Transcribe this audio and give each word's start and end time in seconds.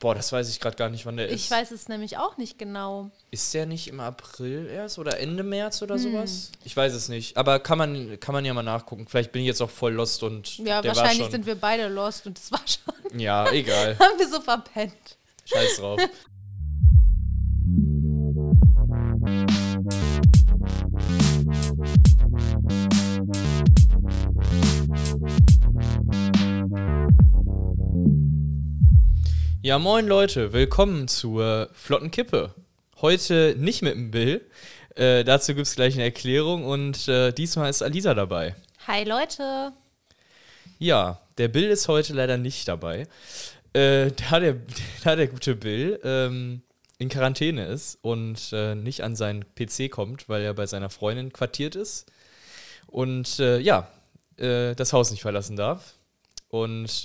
Boah, 0.00 0.14
das 0.14 0.32
weiß 0.32 0.48
ich 0.48 0.60
gerade 0.60 0.76
gar 0.76 0.88
nicht, 0.88 1.04
wann 1.04 1.18
der 1.18 1.28
ist. 1.28 1.44
Ich 1.44 1.50
weiß 1.50 1.70
es 1.72 1.86
nämlich 1.88 2.16
auch 2.16 2.38
nicht 2.38 2.58
genau. 2.58 3.10
Ist 3.30 3.52
der 3.52 3.66
nicht 3.66 3.86
im 3.86 4.00
April 4.00 4.66
erst 4.66 4.98
oder 4.98 5.20
Ende 5.20 5.42
März 5.42 5.82
oder 5.82 5.96
Hm. 5.96 6.02
sowas? 6.02 6.50
Ich 6.64 6.74
weiß 6.74 6.94
es 6.94 7.10
nicht. 7.10 7.36
Aber 7.36 7.58
kann 7.60 7.76
man, 7.76 8.18
kann 8.18 8.32
man 8.32 8.46
ja 8.46 8.54
mal 8.54 8.62
nachgucken. 8.62 9.06
Vielleicht 9.06 9.30
bin 9.30 9.42
ich 9.42 9.48
jetzt 9.48 9.60
auch 9.60 9.68
voll 9.68 9.92
lost 9.92 10.22
und 10.22 10.56
Ja, 10.56 10.80
der 10.80 10.96
war 10.96 11.02
wahrscheinlich 11.04 11.30
sind 11.30 11.44
wir 11.44 11.54
beide 11.54 11.88
lost 11.88 12.26
und 12.26 12.38
das 12.38 12.50
war 12.50 12.62
schon. 12.66 13.20
Ja, 13.20 13.50
egal. 13.52 13.98
haben 14.00 14.18
wir 14.18 14.26
so 14.28 14.40
verpennt. 14.40 14.94
Scheiß 15.44 15.76
drauf. 15.76 16.00
Ja, 29.70 29.78
moin 29.78 30.08
Leute, 30.08 30.52
willkommen 30.52 31.06
zur 31.06 31.70
Flotten 31.74 32.10
Kippe. 32.10 32.52
Heute 33.00 33.54
nicht 33.56 33.82
mit 33.82 33.94
dem 33.94 34.10
Bill. 34.10 34.44
Äh, 34.96 35.22
dazu 35.22 35.54
gibt 35.54 35.68
es 35.68 35.76
gleich 35.76 35.94
eine 35.94 36.02
Erklärung 36.02 36.64
und 36.64 37.06
äh, 37.06 37.30
diesmal 37.30 37.70
ist 37.70 37.80
Alisa 37.80 38.14
dabei. 38.14 38.56
Hi 38.88 39.04
Leute. 39.04 39.70
Ja, 40.80 41.20
der 41.38 41.46
Bill 41.46 41.70
ist 41.70 41.86
heute 41.86 42.14
leider 42.14 42.36
nicht 42.36 42.66
dabei. 42.66 43.06
Äh, 43.72 44.10
da, 44.10 44.40
der, 44.40 44.56
da 45.04 45.14
der 45.14 45.28
gute 45.28 45.54
Bill 45.54 46.00
ähm, 46.02 46.62
in 46.98 47.08
Quarantäne 47.08 47.66
ist 47.66 47.96
und 48.02 48.52
äh, 48.52 48.74
nicht 48.74 49.04
an 49.04 49.14
seinen 49.14 49.44
PC 49.54 49.88
kommt, 49.88 50.28
weil 50.28 50.42
er 50.42 50.54
bei 50.54 50.66
seiner 50.66 50.90
Freundin 50.90 51.32
quartiert 51.32 51.76
ist 51.76 52.10
und 52.88 53.38
äh, 53.38 53.60
ja, 53.60 53.86
äh, 54.36 54.74
das 54.74 54.92
Haus 54.92 55.12
nicht 55.12 55.22
verlassen 55.22 55.54
darf. 55.54 55.94
Und 56.48 57.04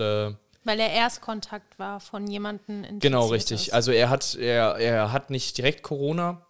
Weil 0.65 0.79
er 0.79 0.91
Erstkontakt 0.91 1.79
war 1.79 1.99
von 2.01 2.27
jemandem 2.27 2.84
in 2.84 2.99
genau 2.99 3.27
richtig. 3.27 3.73
Also 3.73 3.91
er 3.91 4.09
hat, 4.09 4.35
er, 4.35 4.76
er 4.77 5.12
hat 5.13 5.29
nicht 5.29 5.57
direkt 5.57 5.84
Corona. 5.84 6.45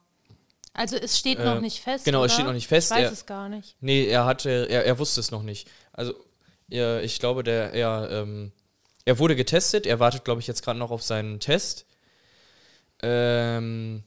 Also 0.74 0.96
es 0.98 1.20
steht 1.20 1.38
äh, 1.40 1.46
noch 1.46 1.62
nicht 1.62 1.82
fest. 1.82 2.06
genau, 2.06 2.24
es 2.24 2.32
oder? 2.32 2.34
steht 2.34 2.46
noch 2.48 2.54
nicht 2.54 2.68
fest. 2.68 2.92
Ich 2.92 2.98
weiß 2.98 3.04
Er- 3.06 3.12
es 3.12 3.26
gar 3.26 3.50
nicht. 3.50 3.76
Nee, 3.82 4.08
er 4.08 4.26
hatte, 4.26 4.68
er, 4.70 4.86
er 4.86 4.98
wusste 5.00 5.20
es 5.20 5.32
noch 5.32 5.44
nicht. 5.44 5.70
Also, 5.94 6.14
er, 6.70 7.04
ich 7.04 7.20
glaube, 7.20 7.44
der, 7.44 7.74
er, 7.74 8.10
ähm, 8.12 8.52
er 9.06 9.20
wurde 9.20 9.36
getestet. 9.36 9.86
Er 9.86 10.00
wartet, 10.00 10.26
glaube 10.26 10.42
ich, 10.42 10.48
jetzt 10.48 10.64
gerade 10.64 10.80
noch 10.80 10.92
auf 10.92 11.04
seinen 11.04 11.40
Test. 11.40 11.86
Ähm, 13.02 14.04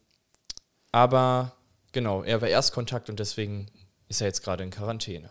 aber 0.91 1.53
genau, 1.93 2.23
er 2.23 2.41
war 2.41 2.49
Erstkontakt 2.49 3.09
und 3.11 3.21
deswegen 3.21 3.67
ist 4.09 4.21
er 4.21 4.27
jetzt 4.27 4.43
gerade 4.43 4.65
in 4.65 4.71
Quarantäne. 4.71 5.31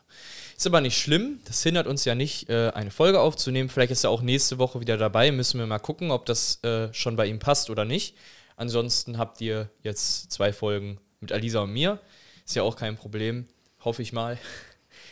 Ist 0.55 0.67
aber 0.67 0.81
nicht 0.81 0.97
schlimm. 0.97 1.39
Das 1.45 1.63
hindert 1.63 1.87
uns 1.87 2.05
ja 2.05 2.15
nicht, 2.15 2.49
äh, 2.49 2.71
eine 2.71 2.91
Folge 2.91 3.19
aufzunehmen. 3.19 3.69
Vielleicht 3.69 3.91
ist 3.91 4.03
er 4.03 4.09
auch 4.09 4.21
nächste 4.21 4.57
Woche 4.57 4.79
wieder 4.79 4.97
dabei. 4.97 5.31
Müssen 5.31 5.59
wir 5.59 5.67
mal 5.67 5.79
gucken, 5.79 6.11
ob 6.11 6.25
das 6.25 6.63
äh, 6.63 6.93
schon 6.93 7.15
bei 7.15 7.25
ihm 7.27 7.39
passt 7.39 7.69
oder 7.69 7.85
nicht. 7.85 8.15
Ansonsten 8.55 9.17
habt 9.17 9.39
ihr 9.41 9.69
jetzt 9.83 10.31
zwei 10.31 10.51
Folgen 10.53 10.99
mit 11.19 11.31
Alisa 11.31 11.61
und 11.61 11.73
mir. 11.73 11.99
Ist 12.45 12.55
ja 12.55 12.63
auch 12.63 12.75
kein 12.75 12.97
Problem. 12.97 13.47
Hoffe 13.83 14.01
ich 14.01 14.13
mal. 14.13 14.37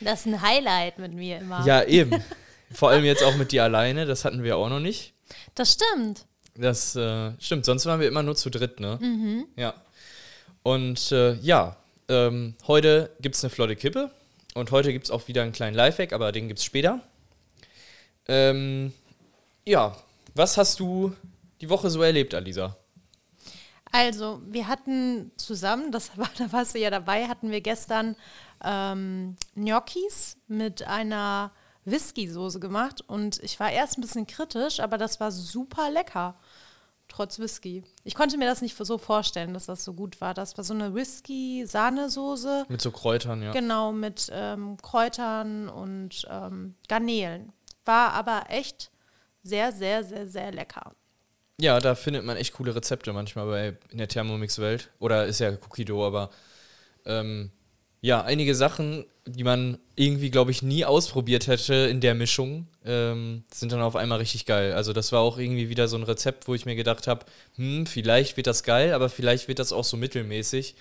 Das 0.02 0.22
ist 0.22 0.26
ein 0.26 0.42
Highlight 0.42 1.00
mit 1.00 1.14
mir 1.14 1.40
immer. 1.40 1.66
Ja, 1.66 1.84
eben. 1.84 2.24
Vor 2.72 2.90
allem 2.90 3.06
jetzt 3.06 3.24
auch 3.24 3.36
mit 3.36 3.52
dir 3.52 3.64
alleine, 3.64 4.06
das 4.06 4.26
hatten 4.26 4.44
wir 4.44 4.58
auch 4.58 4.70
noch 4.70 4.80
nicht. 4.80 5.14
Das 5.54 5.74
stimmt. 5.74 6.26
Das 6.56 6.96
äh, 6.96 7.32
stimmt, 7.40 7.66
sonst 7.66 7.86
waren 7.86 8.00
wir 8.00 8.08
immer 8.08 8.24
nur 8.24 8.36
zu 8.36 8.50
dritt, 8.50 8.80
ne? 8.80 8.98
Mhm. 9.02 9.46
Ja. 9.56 9.74
Und 10.64 11.12
äh, 11.12 11.34
ja, 11.36 11.78
ähm, 12.10 12.56
heute 12.68 13.16
gibt 13.20 13.36
es 13.36 13.44
eine 13.44 13.50
flotte 13.50 13.76
Kippe 13.76 14.12
und 14.54 14.72
heute 14.72 14.92
gibt 14.94 15.06
es 15.06 15.12
auch 15.12 15.28
wieder 15.28 15.44
einen 15.44 15.52
kleinen 15.52 15.76
Lifehack, 15.76 16.14
aber 16.14 16.32
den 16.32 16.48
gibt 16.48 16.60
es 16.60 16.66
später. 16.66 17.02
Ähm, 18.28 18.94
ja, 19.66 19.96
was 20.34 20.58
hast 20.58 20.80
du 20.80 21.14
die 21.62 21.70
Woche 21.70 21.90
so 21.90 22.02
erlebt, 22.02 22.34
Alisa? 22.34 22.78
Also, 23.92 24.42
wir 24.46 24.68
hatten 24.68 25.32
zusammen, 25.38 25.92
das 25.92 26.18
war, 26.18 26.30
da 26.38 26.52
warst 26.52 26.76
du 26.76 26.80
ja 26.80 26.90
dabei, 26.90 27.28
hatten 27.28 27.52
wir 27.52 27.62
gestern 27.62 28.16
ähm, 28.64 29.38
Gnocchis 29.56 30.38
mit 30.48 30.84
einer 30.84 31.52
Whisky-Soße 31.86 32.60
gemacht 32.60 33.04
und 33.08 33.42
ich 33.44 33.60
war 33.60 33.72
erst 33.72 33.98
ein 33.98 34.02
bisschen 34.02 34.28
kritisch, 34.28 34.80
aber 34.80 34.98
das 34.98 35.20
war 35.20 35.32
super 35.32 35.92
lecker. 35.92 36.36
Trotz 37.16 37.40
Whisky. 37.40 37.82
Ich 38.04 38.14
konnte 38.14 38.38
mir 38.38 38.46
das 38.46 38.62
nicht 38.62 38.76
so 38.76 38.98
vorstellen, 38.98 39.54
dass 39.54 39.68
das 39.68 39.86
so 39.86 39.94
gut 39.94 40.20
war. 40.20 40.34
Das 40.34 40.58
war 40.58 40.66
so 40.66 40.74
eine 40.74 40.94
Whisky-Sahnesoße. 40.94 42.66
Mit 42.68 42.82
so 42.82 42.92
Kräutern, 42.92 43.42
ja. 43.42 43.54
Genau, 43.54 43.94
mit 43.94 44.30
ähm, 44.34 44.76
Kräutern 44.82 45.70
und 45.70 46.28
ähm, 46.30 46.76
Garnelen. 46.90 47.54
War 47.86 48.12
aber 48.12 48.48
echt 48.50 48.92
sehr, 49.44 49.72
sehr, 49.72 50.04
sehr, 50.04 50.28
sehr 50.28 50.52
lecker. 50.52 50.92
Ja, 51.58 51.80
da 51.80 51.96
findet 51.96 52.26
man 52.26 52.36
echt 52.36 52.54
coole 52.56 52.76
Rezepte 52.76 53.14
manchmal 53.14 53.46
bei 53.46 53.78
in 53.92 53.98
der 53.98 54.10
Thermomix-Welt. 54.10 54.92
Oder 55.00 55.26
ist 55.26 55.40
ja 55.40 55.52
Cookie 55.52 55.86
Dough, 55.86 56.06
aber 56.06 56.32
ähm, 57.06 57.50
ja, 58.02 58.22
einige 58.22 58.56
Sachen, 58.56 59.06
die 59.26 59.44
man 59.44 59.80
irgendwie, 59.96 60.30
glaube 60.30 60.52
ich, 60.52 60.62
nie 60.62 60.86
ausprobiert 60.86 61.48
hätte 61.48 61.74
in 61.74 62.02
der 62.02 62.14
Mischung, 62.14 62.68
ähm, 62.86 63.44
sind 63.52 63.72
dann 63.72 63.82
auf 63.82 63.96
einmal 63.96 64.20
richtig 64.20 64.46
geil. 64.46 64.74
Also 64.74 64.94
das 64.94 65.12
war 65.12 65.22
auch 65.22 65.38
irgendwie 65.38 65.70
wieder 65.70 65.88
so 65.88 65.98
ein 65.98 66.04
Rezept, 66.04 66.48
wo 66.48 66.54
ich 66.54 66.66
mir 66.66 66.76
gedacht 66.76 67.08
habe, 67.08 67.26
hm, 67.56 67.86
vielleicht 67.88 68.38
wird 68.38 68.48
das 68.48 68.64
geil, 68.64 68.94
aber 68.94 69.10
vielleicht 69.10 69.48
wird 69.48 69.60
das 69.60 69.74
auch 69.74 69.84
so 69.84 69.98
mittelmäßig. 69.98 70.76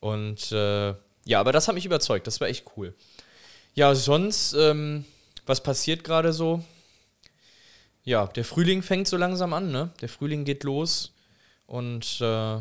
Und 0.00 0.52
äh, 0.52 0.94
ja, 1.24 1.40
aber 1.40 1.52
das 1.52 1.66
hat 1.66 1.74
mich 1.74 1.86
überzeugt. 1.86 2.26
Das 2.26 2.40
war 2.40 2.48
echt 2.48 2.64
cool. 2.76 2.94
Ja, 3.74 3.94
sonst, 3.94 4.54
ähm, 4.54 5.04
was 5.46 5.62
passiert 5.62 6.04
gerade 6.04 6.32
so? 6.32 6.62
ja, 8.08 8.26
der 8.26 8.46
Frühling 8.46 8.82
fängt 8.82 9.06
so 9.06 9.18
langsam 9.18 9.52
an, 9.52 9.70
ne? 9.70 9.90
Der 10.00 10.08
Frühling 10.08 10.46
geht 10.46 10.64
los 10.64 11.12
und 11.66 12.22
äh, 12.22 12.58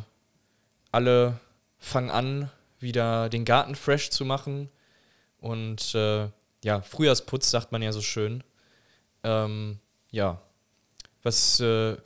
alle 0.92 1.40
fangen 1.80 2.10
an, 2.10 2.52
wieder 2.80 3.30
den 3.30 3.46
Garten 3.46 3.76
fresh 3.76 4.10
zu 4.10 4.26
machen. 4.26 4.70
Und 5.40 5.96
äh, 5.96 6.30
ja, 6.64 6.82
Frühjahrsputz 6.82 7.50
sagt 7.50 7.72
man 7.72 7.82
ja 7.82 7.92
so 7.92 8.02
schön. 8.02 8.44
Ähm, 9.24 9.80
ja, 10.12 10.42
was, 11.24 11.60
äh, 11.60 11.98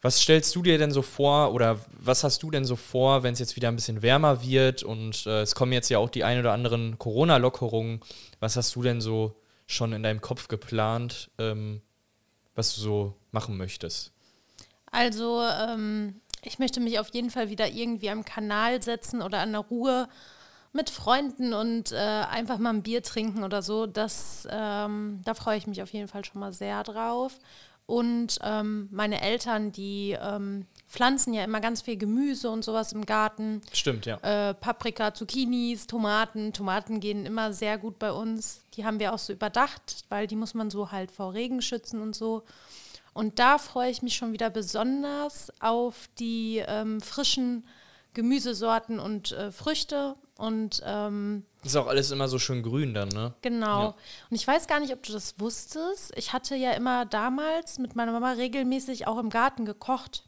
was 0.00 0.20
stellst 0.20 0.54
du 0.54 0.62
dir 0.62 0.78
denn 0.78 0.90
so 0.90 1.02
vor 1.02 1.52
oder 1.52 1.78
was 1.92 2.24
hast 2.24 2.42
du 2.42 2.50
denn 2.50 2.64
so 2.64 2.76
vor, 2.76 3.22
wenn 3.22 3.32
es 3.32 3.38
jetzt 3.38 3.56
wieder 3.56 3.68
ein 3.68 3.76
bisschen 3.76 4.02
wärmer 4.02 4.42
wird 4.42 4.82
und 4.82 5.26
äh, 5.26 5.42
es 5.42 5.54
kommen 5.54 5.72
jetzt 5.72 5.88
ja 5.88 5.98
auch 5.98 6.10
die 6.10 6.24
ein 6.24 6.38
oder 6.38 6.52
anderen 6.52 6.98
Corona-Lockerungen. 6.98 8.00
Was 8.40 8.56
hast 8.56 8.74
du 8.76 8.82
denn 8.82 9.00
so 9.00 9.40
schon 9.66 9.92
in 9.92 10.02
deinem 10.02 10.20
Kopf 10.20 10.48
geplant? 10.48 11.30
Ähm, 11.38 11.82
was 12.58 12.74
du 12.74 12.80
so 12.80 13.14
machen 13.30 13.56
möchtest. 13.56 14.12
Also, 14.90 15.42
ähm, 15.42 16.20
ich 16.42 16.58
möchte 16.58 16.80
mich 16.80 16.98
auf 16.98 17.08
jeden 17.08 17.30
Fall 17.30 17.50
wieder 17.50 17.68
irgendwie 17.68 18.10
am 18.10 18.24
Kanal 18.24 18.82
setzen 18.82 19.22
oder 19.22 19.40
an 19.40 19.52
der 19.52 19.60
Ruhe 19.62 20.08
mit 20.72 20.90
Freunden 20.90 21.54
und 21.54 21.92
äh, 21.92 21.96
einfach 21.96 22.58
mal 22.58 22.70
ein 22.70 22.82
Bier 22.82 23.02
trinken 23.02 23.42
oder 23.42 23.62
so. 23.62 23.86
Das, 23.86 24.46
ähm, 24.50 25.20
da 25.24 25.34
freue 25.34 25.58
ich 25.58 25.66
mich 25.66 25.82
auf 25.82 25.92
jeden 25.92 26.08
Fall 26.08 26.24
schon 26.24 26.40
mal 26.40 26.52
sehr 26.52 26.82
drauf. 26.84 27.38
Und 27.86 28.38
ähm, 28.42 28.86
meine 28.90 29.22
Eltern, 29.22 29.72
die 29.72 30.14
ähm, 30.20 30.66
pflanzen 30.86 31.32
ja 31.32 31.42
immer 31.42 31.60
ganz 31.60 31.80
viel 31.80 31.96
Gemüse 31.96 32.50
und 32.50 32.62
sowas 32.62 32.92
im 32.92 33.06
Garten. 33.06 33.62
Stimmt, 33.72 34.04
ja. 34.04 34.18
Äh, 34.18 34.52
Paprika, 34.52 35.14
Zucchinis, 35.14 35.86
Tomaten. 35.86 36.52
Tomaten 36.52 37.00
gehen 37.00 37.24
immer 37.24 37.54
sehr 37.54 37.78
gut 37.78 37.98
bei 37.98 38.12
uns. 38.12 38.60
Die 38.74 38.84
haben 38.84 39.00
wir 39.00 39.14
auch 39.14 39.18
so 39.18 39.32
überdacht, 39.32 40.04
weil 40.10 40.26
die 40.26 40.36
muss 40.36 40.52
man 40.52 40.68
so 40.68 40.92
halt 40.92 41.10
vor 41.10 41.32
Regen 41.32 41.62
schützen 41.62 42.02
und 42.02 42.14
so. 42.14 42.42
Und 43.18 43.40
da 43.40 43.58
freue 43.58 43.90
ich 43.90 44.00
mich 44.00 44.14
schon 44.14 44.32
wieder 44.32 44.48
besonders 44.48 45.52
auf 45.58 46.08
die 46.20 46.62
ähm, 46.64 47.00
frischen 47.00 47.66
Gemüsesorten 48.14 49.00
und 49.00 49.32
äh, 49.32 49.50
Früchte. 49.50 50.14
Und 50.36 50.80
ähm, 50.86 51.44
Ist 51.64 51.76
auch 51.76 51.88
alles 51.88 52.12
immer 52.12 52.28
so 52.28 52.38
schön 52.38 52.62
grün 52.62 52.94
dann, 52.94 53.08
ne? 53.08 53.34
Genau. 53.42 53.82
Ja. 53.82 53.94
Und 54.30 54.36
ich 54.36 54.46
weiß 54.46 54.68
gar 54.68 54.78
nicht, 54.78 54.92
ob 54.92 55.02
du 55.02 55.12
das 55.12 55.40
wusstest. 55.40 56.12
Ich 56.16 56.32
hatte 56.32 56.54
ja 56.54 56.70
immer 56.74 57.06
damals 57.06 57.80
mit 57.80 57.96
meiner 57.96 58.12
Mama 58.12 58.30
regelmäßig 58.32 59.08
auch 59.08 59.18
im 59.18 59.30
Garten 59.30 59.64
gekocht. 59.64 60.22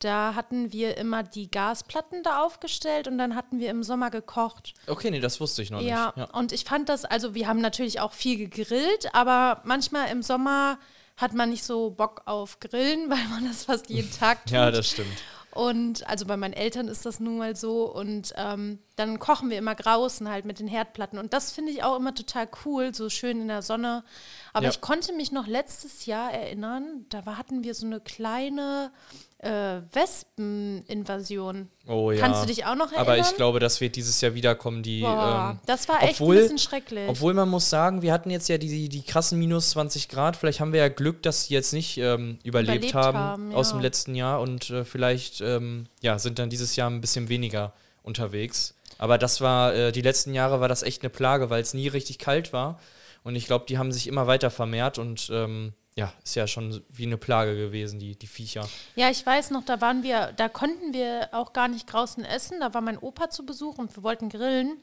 Da 0.00 0.34
hatten 0.34 0.70
wir 0.70 0.98
immer 0.98 1.22
die 1.22 1.50
Gasplatten 1.50 2.22
da 2.22 2.42
aufgestellt 2.44 3.08
und 3.08 3.16
dann 3.16 3.34
hatten 3.36 3.58
wir 3.58 3.70
im 3.70 3.82
Sommer 3.82 4.10
gekocht. 4.10 4.74
Okay, 4.86 5.10
nee, 5.10 5.20
das 5.20 5.40
wusste 5.40 5.62
ich 5.62 5.70
noch 5.70 5.80
Ja, 5.80 6.12
nicht. 6.14 6.28
Ja. 6.28 6.38
und 6.38 6.52
ich 6.52 6.64
fand 6.64 6.90
das, 6.90 7.06
also 7.06 7.34
wir 7.34 7.48
haben 7.48 7.62
natürlich 7.62 8.00
auch 8.00 8.12
viel 8.12 8.36
gegrillt, 8.36 9.14
aber 9.14 9.62
manchmal 9.64 10.10
im 10.10 10.22
Sommer 10.22 10.78
hat 11.18 11.34
man 11.34 11.50
nicht 11.50 11.64
so 11.64 11.90
Bock 11.90 12.22
auf 12.24 12.58
Grillen, 12.60 13.10
weil 13.10 13.22
man 13.28 13.44
das 13.46 13.64
fast 13.64 13.90
jeden 13.90 14.10
Tag 14.10 14.44
tut. 14.46 14.52
ja, 14.54 14.70
das 14.70 14.88
stimmt. 14.88 15.08
Und 15.50 16.06
also 16.08 16.24
bei 16.26 16.36
meinen 16.36 16.52
Eltern 16.52 16.86
ist 16.88 17.04
das 17.04 17.18
nun 17.20 17.38
mal 17.38 17.56
so. 17.56 17.92
Und 17.92 18.32
ähm, 18.36 18.78
dann 18.96 19.18
kochen 19.18 19.50
wir 19.50 19.58
immer 19.58 19.74
draußen 19.74 20.28
halt 20.28 20.44
mit 20.44 20.60
den 20.60 20.68
Herdplatten. 20.68 21.18
Und 21.18 21.32
das 21.32 21.50
finde 21.50 21.72
ich 21.72 21.82
auch 21.82 21.96
immer 21.96 22.14
total 22.14 22.48
cool, 22.64 22.94
so 22.94 23.08
schön 23.08 23.40
in 23.40 23.48
der 23.48 23.62
Sonne. 23.62 24.04
Aber 24.52 24.64
Ja. 24.66 24.70
ich 24.70 24.80
konnte 24.80 25.12
mich 25.14 25.32
noch 25.32 25.46
letztes 25.48 26.06
Jahr 26.06 26.30
erinnern, 26.32 27.06
da 27.08 27.24
hatten 27.36 27.64
wir 27.64 27.74
so 27.74 27.86
eine 27.86 27.98
kleine 27.98 28.92
äh, 29.38 29.80
Wespeninvasion. 29.92 31.68
Oh 31.86 32.10
ja. 32.10 32.20
Kannst 32.20 32.42
du 32.42 32.46
dich 32.46 32.64
auch 32.64 32.74
noch 32.74 32.86
erinnern? 32.86 33.00
Aber 33.00 33.18
ich 33.18 33.36
glaube, 33.36 33.60
das 33.60 33.80
wird 33.80 33.94
dieses 33.94 34.20
Jahr 34.20 34.34
wiederkommen, 34.34 34.82
die. 34.82 35.02
Boah, 35.02 35.50
ähm, 35.52 35.60
das 35.66 35.88
war 35.88 36.02
echt 36.02 36.20
obwohl- 36.20 36.36
ein 36.36 36.42
bisschen 36.42 36.58
schrecklich. 36.58 37.08
Obwohl 37.08 37.34
man 37.34 37.48
muss 37.48 37.70
sagen, 37.70 38.02
wir 38.02 38.12
hatten 38.12 38.30
jetzt 38.30 38.48
ja 38.48 38.58
die, 38.58 38.88
die 38.88 39.02
krassen 39.02 39.38
minus 39.38 39.70
20 39.70 40.08
Grad. 40.08 40.36
Vielleicht 40.36 40.60
haben 40.60 40.72
wir 40.72 40.80
ja 40.80 40.88
Glück, 40.88 41.22
dass 41.22 41.44
sie 41.44 41.54
jetzt 41.54 41.72
nicht 41.72 41.98
ähm, 41.98 42.38
überlebt, 42.42 42.78
Überlebt 42.78 42.94
haben, 42.94 43.18
haben, 43.18 43.54
aus 43.54 43.70
ja. 43.70 43.76
dem 43.76 43.82
letzten 43.82 44.14
Jahr 44.14 44.40
und 44.40 44.70
äh, 44.70 44.84
vielleicht 44.84 45.40
ähm, 45.40 45.86
ja, 46.02 46.18
sind 46.18 46.38
dann 46.38 46.50
dieses 46.50 46.74
Jahr 46.74 46.90
ein 46.90 47.00
bisschen 47.00 47.28
weniger 47.28 47.72
unterwegs. 48.02 48.74
Aber 48.98 49.18
das 49.18 49.40
war, 49.40 49.72
äh, 49.74 49.92
die 49.92 50.02
letzten 50.02 50.34
Jahre 50.34 50.60
war 50.60 50.68
das 50.68 50.82
echt 50.82 51.02
eine 51.02 51.10
Plage, 51.10 51.50
weil 51.50 51.62
es 51.62 51.74
nie 51.74 51.86
richtig 51.86 52.18
kalt 52.18 52.52
war. 52.52 52.80
Und 53.22 53.36
ich 53.36 53.46
glaube, 53.46 53.66
die 53.68 53.78
haben 53.78 53.92
sich 53.92 54.08
immer 54.08 54.26
weiter 54.26 54.50
vermehrt 54.50 54.98
und 54.98 55.28
ähm, 55.32 55.74
ja, 55.98 56.12
ist 56.22 56.36
ja 56.36 56.46
schon 56.46 56.80
wie 56.90 57.06
eine 57.06 57.16
Plage 57.16 57.56
gewesen, 57.56 57.98
die, 57.98 58.14
die 58.14 58.28
Viecher. 58.28 58.68
Ja, 58.94 59.10
ich 59.10 59.26
weiß 59.26 59.50
noch, 59.50 59.64
da 59.64 59.80
waren 59.80 60.04
wir, 60.04 60.32
da 60.36 60.48
konnten 60.48 60.92
wir 60.92 61.30
auch 61.32 61.52
gar 61.52 61.66
nicht 61.66 61.92
draußen 61.92 62.24
essen. 62.24 62.60
Da 62.60 62.72
war 62.72 62.82
mein 62.82 62.98
Opa 62.98 63.30
zu 63.30 63.44
Besuch 63.44 63.78
und 63.78 63.96
wir 63.96 64.04
wollten 64.04 64.28
grillen. 64.28 64.76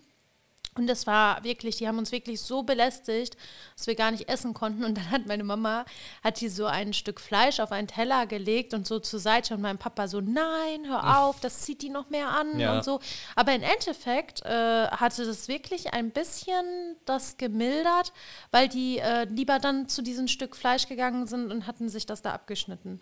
Und 0.77 0.87
das 0.87 1.07
war 1.07 1.41
wirklich, 1.45 1.77
die 1.77 1.87
haben 1.87 1.97
uns 1.99 2.11
wirklich 2.11 2.41
so 2.41 2.61
belästigt, 2.63 3.37
dass 3.77 3.87
wir 3.87 3.95
gar 3.95 4.11
nicht 4.11 4.27
essen 4.27 4.53
konnten. 4.53 4.83
Und 4.83 4.97
dann 4.97 5.09
hat 5.09 5.25
meine 5.25 5.45
Mama, 5.45 5.85
hat 6.21 6.41
die 6.41 6.49
so 6.49 6.65
ein 6.65 6.91
Stück 6.91 7.21
Fleisch 7.21 7.61
auf 7.61 7.71
einen 7.71 7.87
Teller 7.87 8.25
gelegt 8.27 8.73
und 8.73 8.85
so 8.85 8.99
zur 8.99 9.21
Seite. 9.21 9.53
Und 9.53 9.61
mein 9.61 9.77
Papa 9.77 10.09
so, 10.09 10.19
nein, 10.19 10.85
hör 10.85 11.21
auf, 11.21 11.39
das 11.39 11.61
zieht 11.61 11.81
die 11.81 11.89
noch 11.89 12.09
mehr 12.09 12.27
an 12.27 12.59
Ja. 12.59 12.75
und 12.75 12.83
so. 12.83 12.99
Aber 13.37 13.55
im 13.55 13.63
Endeffekt 13.63 14.41
äh, 14.45 14.87
hatte 14.87 15.25
das 15.25 15.47
wirklich 15.47 15.93
ein 15.93 16.11
bisschen 16.11 16.97
das 17.05 17.37
gemildert, 17.37 18.11
weil 18.51 18.67
die 18.67 18.99
äh, 18.99 19.23
lieber 19.25 19.59
dann 19.59 19.87
zu 19.87 20.01
diesem 20.01 20.27
Stück 20.27 20.57
Fleisch 20.57 20.89
gegangen 20.89 21.25
sind 21.25 21.53
und 21.53 21.67
hatten 21.67 21.87
sich 21.87 22.05
das 22.05 22.21
da 22.21 22.33
abgeschnitten. 22.33 22.99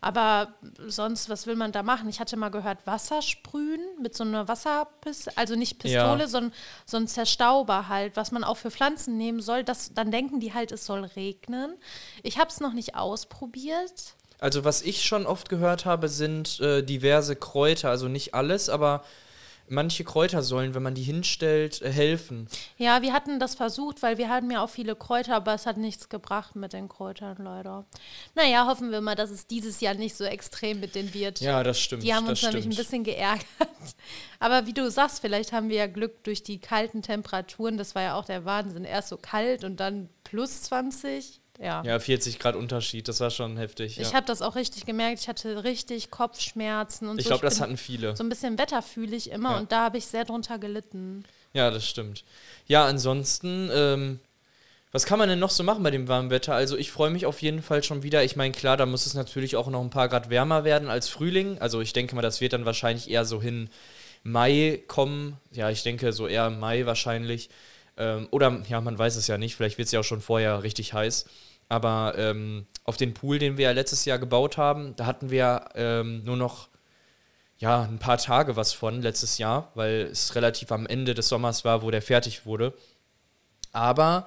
Aber 0.00 0.54
sonst, 0.86 1.28
was 1.30 1.46
will 1.46 1.56
man 1.56 1.72
da 1.72 1.82
machen? 1.82 2.08
Ich 2.08 2.20
hatte 2.20 2.36
mal 2.36 2.50
gehört, 2.50 2.86
Wasser 2.86 3.22
sprühen 3.22 3.80
mit 4.00 4.14
so 4.14 4.24
einer 4.24 4.46
Wasserpistole, 4.48 5.36
also 5.36 5.56
nicht 5.56 5.78
Pistole, 5.78 6.20
Ja. 6.20 6.28
sondern 6.28 6.52
so 6.84 6.96
ein 6.96 7.08
Zerstauber 7.08 7.88
halt, 7.88 8.16
was 8.16 8.30
man 8.32 8.44
auch 8.44 8.56
für 8.56 8.70
Pflanzen 8.70 9.16
nehmen 9.16 9.40
soll. 9.40 9.64
Das, 9.64 9.94
dann 9.94 10.10
denken 10.10 10.38
die 10.40 10.52
halt, 10.54 10.70
es 10.72 10.86
soll 10.86 11.04
regnen. 11.04 11.74
Ich 12.22 12.38
habe 12.38 12.50
es 12.50 12.60
noch 12.60 12.72
nicht 12.72 12.94
ausprobiert. 12.94 14.14
Also 14.38 14.64
was 14.64 14.82
ich 14.82 15.04
schon 15.04 15.26
oft 15.26 15.48
gehört 15.48 15.86
habe, 15.86 16.08
sind 16.08 16.60
äh, 16.60 16.82
diverse 16.82 17.36
Kräuter, 17.36 17.88
also 17.90 18.08
nicht 18.08 18.34
alles, 18.34 18.68
aber 18.68 19.02
manche 19.68 20.04
Kräuter 20.04 20.42
sollen, 20.42 20.74
wenn 20.74 20.82
man 20.82 20.94
die 20.94 21.02
hinstellt, 21.02 21.82
äh, 21.82 21.90
helfen. 21.90 22.48
Ja, 22.78 23.02
wir 23.02 23.12
hatten 23.12 23.38
das 23.40 23.54
versucht, 23.54 24.02
weil 24.02 24.18
wir 24.18 24.28
hatten 24.28 24.50
ja 24.50 24.62
auch 24.62 24.70
viele 24.70 24.96
Kräuter, 24.96 25.36
aber 25.36 25.54
es 25.54 25.66
hat 25.66 25.76
nichts 25.76 26.08
gebracht 26.08 26.56
mit 26.56 26.72
den 26.72 26.88
Kräutern 26.88 27.36
leider. 27.38 27.84
Naja, 28.34 28.66
hoffen 28.66 28.90
wir 28.90 29.00
mal, 29.00 29.14
dass 29.14 29.30
es 29.30 29.46
dieses 29.46 29.80
Jahr 29.80 29.94
nicht 29.94 30.16
so 30.16 30.24
extrem 30.24 30.80
mit 30.80 30.94
denen 30.94 31.12
wird. 31.14 31.40
Ja, 31.40 31.62
das 31.62 31.80
stimmt. 31.80 32.02
Die 32.02 32.14
haben 32.14 32.26
uns 32.26 32.42
nämlich 32.42 32.66
ein 32.66 32.72
stimmt. 32.72 32.76
bisschen 32.76 33.04
geärgert. 33.04 33.46
Aber 34.38 34.66
wie 34.66 34.72
du 34.72 34.90
sagst, 34.90 35.20
vielleicht 35.20 35.52
haben 35.52 35.68
wir 35.68 35.76
ja 35.76 35.86
Glück 35.86 36.22
durch 36.24 36.42
die 36.42 36.60
kalten 36.60 37.02
Temperaturen. 37.02 37.78
Das 37.78 37.94
war 37.94 38.02
ja 38.02 38.14
auch 38.14 38.24
der 38.24 38.44
Wahnsinn. 38.44 38.84
Erst 38.84 39.08
so 39.08 39.16
kalt 39.16 39.64
und 39.64 39.80
dann 39.80 40.08
plus 40.24 40.62
20. 40.62 41.40
Ja. 41.60 41.82
Ja, 41.84 41.98
40 41.98 42.38
Grad 42.38 42.54
Unterschied, 42.56 43.08
das 43.08 43.20
war 43.20 43.30
schon 43.30 43.56
heftig. 43.56 43.98
Ich 43.98 44.08
ja. 44.10 44.14
habe 44.14 44.26
das 44.26 44.42
auch 44.42 44.56
richtig 44.56 44.84
gemerkt. 44.86 45.20
Ich 45.20 45.28
hatte 45.28 45.64
richtig 45.64 46.10
Kopfschmerzen 46.10 47.08
und 47.08 47.18
Ich 47.18 47.24
so. 47.24 47.30
glaube, 47.30 47.44
das 47.44 47.60
hatten 47.60 47.76
viele. 47.76 48.14
So 48.16 48.24
ein 48.24 48.28
bisschen 48.28 48.58
Wetter 48.58 48.82
fühle 48.82 49.16
ich 49.16 49.30
immer 49.30 49.52
Ja. 49.52 49.58
und 49.58 49.72
da 49.72 49.84
habe 49.84 49.98
ich 49.98 50.06
sehr 50.06 50.24
drunter 50.24 50.58
gelitten. 50.58 51.24
Ja, 51.54 51.70
das 51.70 51.88
stimmt. 51.88 52.24
Ja, 52.66 52.84
ansonsten, 52.84 53.70
ähm, 53.72 54.20
was 54.92 55.04
kann 55.06 55.18
man 55.18 55.28
denn 55.28 55.38
noch 55.38 55.50
so 55.50 55.62
machen 55.62 55.82
bei 55.82 55.90
dem 55.90 56.08
warmen 56.08 56.30
Wetter? 56.30 56.54
Also 56.54 56.76
ich 56.76 56.90
freue 56.90 57.10
mich 57.10 57.26
auf 57.26 57.40
jeden 57.42 57.62
Fall 57.62 57.82
schon 57.82 58.02
wieder. 58.02 58.22
Ich 58.24 58.36
meine, 58.36 58.52
klar, 58.52 58.76
da 58.76 58.86
muss 58.86 59.06
es 59.06 59.14
natürlich 59.14 59.56
auch 59.56 59.68
noch 59.68 59.80
ein 59.82 59.90
paar 59.90 60.08
Grad 60.08 60.30
wärmer 60.30 60.64
werden 60.64 60.88
als 60.90 61.08
Frühling. 61.08 61.58
Also 61.58 61.80
ich 61.80 61.92
denke 61.92 62.14
mal, 62.14 62.22
das 62.22 62.40
wird 62.40 62.52
dann 62.52 62.64
wahrscheinlich 62.66 63.10
eher 63.10 63.24
so 63.24 63.40
hin 63.40 63.70
Mai 64.22 64.82
kommen. 64.88 65.36
Ja, 65.52 65.70
ich 65.70 65.82
denke 65.82 66.12
so 66.12 66.26
eher 66.26 66.50
Mai 66.50 66.84
wahrscheinlich. 66.86 67.48
Ähm, 67.96 68.28
oder 68.30 68.62
ja, 68.68 68.80
man 68.80 68.98
weiß 68.98 69.16
es 69.16 69.26
ja 69.26 69.38
nicht. 69.38 69.56
Vielleicht 69.56 69.78
wird 69.78 69.86
es 69.86 69.92
ja 69.92 70.00
auch 70.00 70.04
schon 70.04 70.20
vorher 70.20 70.62
richtig 70.62 70.92
heiß. 70.92 71.26
Aber 71.68 72.14
ähm, 72.16 72.66
auf 72.84 72.96
den 72.96 73.14
Pool, 73.14 73.38
den 73.38 73.56
wir 73.56 73.64
ja 73.64 73.72
letztes 73.72 74.04
Jahr 74.04 74.18
gebaut 74.18 74.56
haben, 74.56 74.94
da 74.96 75.06
hatten 75.06 75.30
wir 75.30 75.66
ähm, 75.74 76.22
nur 76.24 76.36
noch 76.36 76.68
ja, 77.58 77.82
ein 77.82 77.98
paar 77.98 78.18
Tage 78.18 78.56
was 78.56 78.72
von 78.72 79.02
letztes 79.02 79.38
Jahr, 79.38 79.72
weil 79.74 80.08
es 80.12 80.34
relativ 80.34 80.70
am 80.72 80.86
Ende 80.86 81.14
des 81.14 81.28
Sommers 81.28 81.64
war, 81.64 81.82
wo 81.82 81.90
der 81.90 82.02
fertig 82.02 82.46
wurde. 82.46 82.74
Aber 83.72 84.26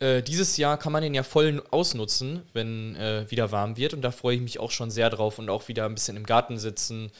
äh, 0.00 0.22
dieses 0.22 0.56
Jahr 0.56 0.76
kann 0.78 0.92
man 0.92 1.02
den 1.02 1.14
ja 1.14 1.22
voll 1.22 1.62
ausnutzen, 1.70 2.42
wenn 2.52 2.96
äh, 2.96 3.30
wieder 3.30 3.52
warm 3.52 3.76
wird. 3.76 3.94
Und 3.94 4.02
da 4.02 4.10
freue 4.10 4.36
ich 4.36 4.42
mich 4.42 4.58
auch 4.58 4.70
schon 4.70 4.90
sehr 4.90 5.10
drauf 5.10 5.38
und 5.38 5.48
auch 5.48 5.68
wieder 5.68 5.86
ein 5.86 5.94
bisschen 5.94 6.16
im 6.16 6.26
Garten 6.26 6.58
sitzen, 6.58 7.10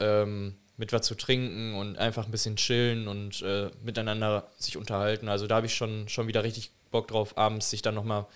ähm, 0.00 0.56
mit 0.76 0.92
was 0.92 1.06
zu 1.06 1.14
trinken 1.14 1.74
und 1.74 1.98
einfach 1.98 2.26
ein 2.26 2.30
bisschen 2.30 2.56
chillen 2.56 3.08
und 3.08 3.42
äh, 3.42 3.70
miteinander 3.82 4.50
sich 4.58 4.76
unterhalten. 4.76 5.28
Also 5.28 5.46
da 5.46 5.56
habe 5.56 5.66
ich 5.66 5.74
schon, 5.74 6.08
schon 6.08 6.26
wieder 6.26 6.44
richtig 6.44 6.70
Bock 6.90 7.08
drauf, 7.08 7.36
abends 7.36 7.70
sich 7.70 7.82
dann 7.82 7.94
nochmal 7.94 8.26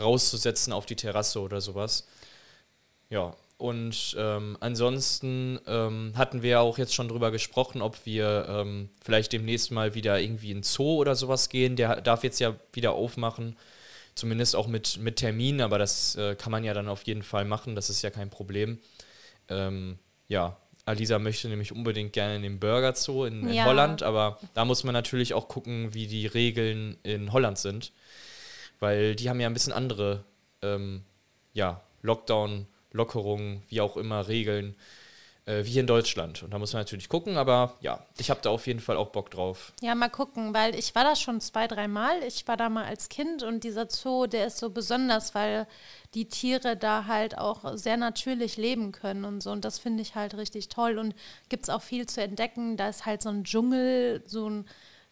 rauszusetzen 0.00 0.72
auf 0.72 0.86
die 0.86 0.96
Terrasse 0.96 1.40
oder 1.40 1.60
sowas. 1.60 2.06
Ja, 3.10 3.36
und 3.56 4.16
ähm, 4.18 4.56
ansonsten 4.60 5.60
ähm, 5.66 6.12
hatten 6.16 6.42
wir 6.42 6.60
auch 6.60 6.76
jetzt 6.78 6.94
schon 6.94 7.08
drüber 7.08 7.30
gesprochen, 7.30 7.82
ob 7.82 8.04
wir 8.04 8.46
ähm, 8.48 8.90
vielleicht 9.02 9.32
demnächst 9.32 9.70
mal 9.70 9.94
wieder 9.94 10.20
irgendwie 10.20 10.50
in 10.50 10.62
Zoo 10.62 10.96
oder 10.96 11.14
sowas 11.14 11.48
gehen. 11.48 11.76
Der 11.76 12.00
darf 12.00 12.24
jetzt 12.24 12.40
ja 12.40 12.56
wieder 12.72 12.92
aufmachen, 12.92 13.56
zumindest 14.16 14.56
auch 14.56 14.66
mit, 14.66 14.98
mit 14.98 15.16
Termin, 15.16 15.60
aber 15.60 15.78
das 15.78 16.16
äh, 16.16 16.34
kann 16.34 16.50
man 16.50 16.64
ja 16.64 16.74
dann 16.74 16.88
auf 16.88 17.04
jeden 17.04 17.22
Fall 17.22 17.44
machen, 17.44 17.76
das 17.76 17.90
ist 17.90 18.02
ja 18.02 18.10
kein 18.10 18.30
Problem. 18.30 18.80
Ähm, 19.48 19.98
ja, 20.26 20.56
Alisa 20.86 21.18
möchte 21.18 21.48
nämlich 21.48 21.72
unbedingt 21.72 22.12
gerne 22.12 22.36
in 22.36 22.42
den 22.42 22.60
Burger 22.60 22.94
Zoo 22.94 23.24
in, 23.24 23.48
in 23.48 23.54
Ja. 23.54 23.64
Holland, 23.64 24.02
aber 24.02 24.38
da 24.52 24.64
muss 24.64 24.84
man 24.84 24.92
natürlich 24.92 25.32
auch 25.34 25.48
gucken, 25.48 25.94
wie 25.94 26.06
die 26.06 26.26
Regeln 26.26 26.98
in 27.02 27.32
Holland 27.32 27.58
sind, 27.58 27.92
weil 28.80 29.14
die 29.16 29.30
haben 29.30 29.40
ja 29.40 29.46
ein 29.46 29.54
bisschen 29.54 29.72
andere 29.72 30.24
ähm, 30.62 31.02
ja, 31.54 31.80
Lockdown, 32.02 32.66
Lockerungen, 32.92 33.62
wie 33.68 33.80
auch 33.80 33.96
immer, 33.96 34.28
Regeln, 34.28 34.74
äh, 35.46 35.64
wie 35.64 35.70
hier 35.70 35.80
in 35.80 35.86
Deutschland. 35.86 36.42
Und 36.42 36.52
da 36.52 36.58
muss 36.58 36.72
man 36.72 36.80
natürlich 36.80 37.08
gucken, 37.08 37.36
aber 37.36 37.76
ja, 37.80 38.04
ich 38.18 38.30
habe 38.30 38.40
da 38.42 38.50
auf 38.50 38.66
jeden 38.66 38.80
Fall 38.80 38.96
auch 38.96 39.10
Bock 39.10 39.30
drauf. 39.30 39.72
Ja, 39.82 39.94
mal 39.94 40.08
gucken, 40.08 40.54
weil 40.54 40.74
ich 40.74 40.94
war 40.94 41.04
da 41.04 41.16
schon 41.16 41.40
zwei, 41.40 41.66
dreimal. 41.66 42.22
Ich 42.26 42.48
war 42.48 42.56
da 42.56 42.68
mal 42.68 42.84
als 42.84 43.08
Kind 43.08 43.42
und 43.42 43.64
dieser 43.64 43.88
Zoo, 43.90 44.26
der 44.26 44.46
ist 44.46 44.58
so 44.58 44.70
besonders, 44.70 45.34
weil 45.34 45.66
die 46.14 46.28
Tiere 46.28 46.76
da 46.76 47.06
halt 47.06 47.36
auch 47.36 47.76
sehr 47.76 47.96
natürlich 47.96 48.56
leben 48.56 48.92
können 48.92 49.24
und 49.24 49.42
so. 49.42 49.50
Und 49.50 49.64
das 49.64 49.78
finde 49.78 50.02
ich 50.02 50.14
halt 50.14 50.34
richtig 50.36 50.68
toll. 50.68 50.98
Und 50.98 51.14
gibt 51.48 51.64
es 51.64 51.70
auch 51.70 51.82
viel 51.82 52.06
zu 52.06 52.22
entdecken. 52.22 52.76
Da 52.76 52.88
ist 52.88 53.04
halt 53.04 53.22
so 53.22 53.28
ein 53.28 53.44
Dschungel, 53.44 54.22
so 54.26 54.48
ein 54.48 54.66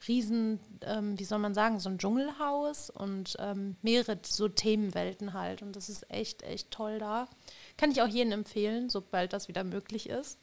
riesen, 0.08 0.60
ähm, 0.82 1.18
wie 1.18 1.24
soll 1.24 1.38
man 1.38 1.54
sagen, 1.54 1.80
so 1.80 1.88
ein 1.88 1.98
Dschungelhaus 1.98 2.90
und 2.90 3.36
ähm, 3.38 3.76
mehrere 3.82 4.18
so 4.22 4.48
Themenwelten 4.48 5.32
halt. 5.32 5.62
Und 5.62 5.76
das 5.76 5.88
ist 5.88 6.10
echt, 6.10 6.42
echt 6.42 6.70
toll 6.70 6.98
da. 6.98 7.28
Kann 7.76 7.90
ich 7.90 8.02
auch 8.02 8.08
jedem 8.08 8.32
empfehlen, 8.32 8.88
sobald 8.88 9.32
das 9.32 9.48
wieder 9.48 9.64
möglich 9.64 10.08
ist. 10.08 10.38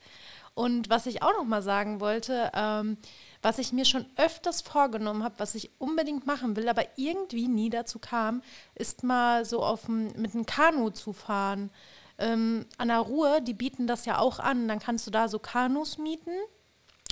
Und 0.54 0.90
was 0.90 1.06
ich 1.06 1.24
auch 1.24 1.34
noch 1.34 1.46
mal 1.46 1.62
sagen 1.62 2.00
wollte, 2.02 2.52
ähm, 2.54 2.98
was 3.42 3.60
ich 3.60 3.72
mir 3.72 3.86
schon 3.86 4.06
öfters 4.18 4.62
vorgenommen 4.62 5.24
habe, 5.24 5.36
was 5.38 5.56
ich 5.56 5.70
unbedingt 5.80 6.26
machen 6.26 6.56
will, 6.56 6.68
aber 6.68 6.84
irgendwie 6.98 7.48
nie 7.48 7.70
dazu 7.70 8.00
kam, 8.00 8.42
ist 8.76 9.04
mal 9.04 9.46
so 9.46 9.64
auf 9.64 9.88
mit 9.88 10.34
einem 10.34 10.46
Kanu 10.46 10.90
zu 10.90 11.14
fahren. 11.14 11.70
Ähm, 12.18 12.66
an 12.78 12.90
der 12.90 13.00
Ruhr, 13.00 13.40
die 13.40 13.54
bieten 13.54 13.88
das 13.88 14.06
ja 14.06 14.20
auch 14.20 14.40
an. 14.40 14.68
Dann 14.68 14.80
kannst 14.80 15.08
du 15.08 15.12
da 15.12 15.30
so 15.30 15.40
Kanus 15.40 15.98
mieten. 15.98 16.32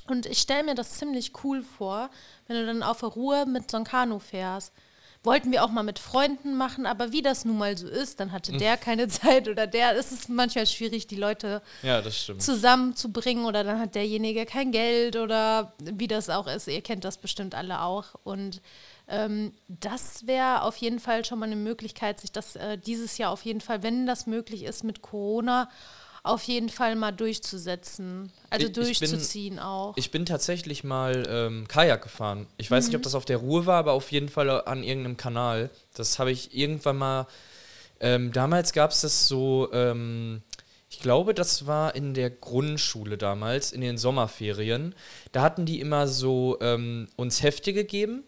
Und 0.08 0.26
ich 0.26 0.40
stelle 0.40 0.64
mir 0.64 0.76
das 0.76 0.92
ziemlich 0.98 1.32
cool 1.44 1.62
vor, 1.62 2.10
wenn 2.48 2.58
du 2.58 2.66
dann 2.66 2.84
auf 2.84 3.00
der 3.00 3.10
Ruhr 3.10 3.46
mit 3.46 3.70
so 3.70 3.78
einem 3.78 3.86
Kanu 3.86 4.20
fährst. 4.20 4.74
Wollten 5.24 5.52
wir 5.52 5.64
auch 5.66 5.70
mal 5.70 5.84
mit 5.84 6.00
Freunden 6.00 6.56
machen, 6.56 6.86
aber 6.86 7.12
wie 7.12 7.22
das 7.22 7.44
nun 7.44 7.58
mal 7.58 7.76
so 7.76 7.88
ist, 7.88 8.20
dann 8.20 8.32
hatte 8.32 8.54
der 8.54 8.78
keine 8.78 9.08
Zeit 9.10 9.50
oder 9.50 9.68
der. 9.68 9.98
Es 9.98 10.12
ist 10.12 10.30
manchmal 10.30 10.66
schwierig, 10.68 11.08
die 11.08 11.16
Leute 11.18 11.62
Ja, 11.82 12.02
zusammenzubringen 12.38 13.46
oder 13.46 13.64
dann 13.64 13.80
hat 13.80 13.96
derjenige 13.96 14.46
kein 14.46 14.72
Geld 14.72 15.18
oder 15.18 15.74
wie 15.82 16.08
das 16.08 16.30
auch 16.30 16.48
ist. 16.48 16.68
Ihr 16.68 16.82
kennt 16.82 17.04
das 17.04 17.18
bestimmt 17.18 17.56
alle 17.56 17.82
auch. 17.82 18.16
Und 18.24 18.62
ähm, 19.10 19.54
das 19.68 20.28
wäre 20.28 20.62
auf 20.62 20.78
jeden 20.78 21.00
Fall 21.00 21.26
schon 21.26 21.40
mal 21.40 21.48
eine 21.48 21.56
Möglichkeit, 21.56 22.20
sich 22.22 22.32
das 22.32 22.56
äh, 22.56 22.78
dieses 22.78 23.18
Jahr 23.18 23.32
auf 23.32 23.44
jeden 23.44 23.62
Fall, 23.62 23.84
wenn 23.84 24.06
das 24.06 24.28
möglich 24.28 24.64
ist 24.64 24.84
mit 24.84 25.02
Corona, 25.02 25.70
auf 26.28 26.44
jeden 26.44 26.70
Fall 26.70 26.96
mal 26.96 27.12
durchzusetzen. 27.12 28.32
Also 28.50 28.68
Ich- 28.68 28.72
ich 28.72 29.00
bin- 29.00 29.10
durchzuziehen 29.10 29.60
auch. 29.60 29.94
Ich 29.98 30.12
bin 30.12 30.26
tatsächlich 30.26 30.84
mal 30.84 31.24
ähm, 31.30 31.68
Kajak 31.68 32.04
gefahren. 32.04 32.48
Ich 32.58 32.70
weiß 32.70 32.88
nicht, 32.88 32.96
ob 32.96 33.04
das 33.04 33.16
auf 33.16 33.26
der 33.26 33.38
Ruhr 33.38 33.66
war, 33.66 33.80
aber 33.80 33.94
auf 33.94 34.12
jeden 34.12 34.30
Fall 34.30 34.50
an 34.50 34.84
irgendeinem 34.84 35.18
Kanal. 35.18 35.70
Das 35.96 36.20
habe 36.20 36.32
ich 36.32 36.56
irgendwann 36.56 36.98
mal. 36.98 37.28
Ähm, 38.00 38.32
damals 38.32 38.74
gab 38.74 38.92
es 38.92 39.02
das 39.02 39.28
so. 39.28 39.70
Ähm, 39.74 40.42
ich 40.90 41.00
glaube, 41.00 41.34
das 41.34 41.68
war 41.68 41.96
in 41.96 42.14
der 42.14 42.30
Grundschule 42.30 43.18
damals, 43.18 43.72
in 43.74 43.82
den 43.82 43.98
Sommerferien. 43.98 44.96
Da 45.34 45.42
hatten 45.42 45.66
die 45.66 45.80
immer 45.82 46.08
so 46.08 46.58
ähm, 46.62 47.08
uns 47.18 47.44
Hefte 47.44 47.74
gegeben 47.74 48.24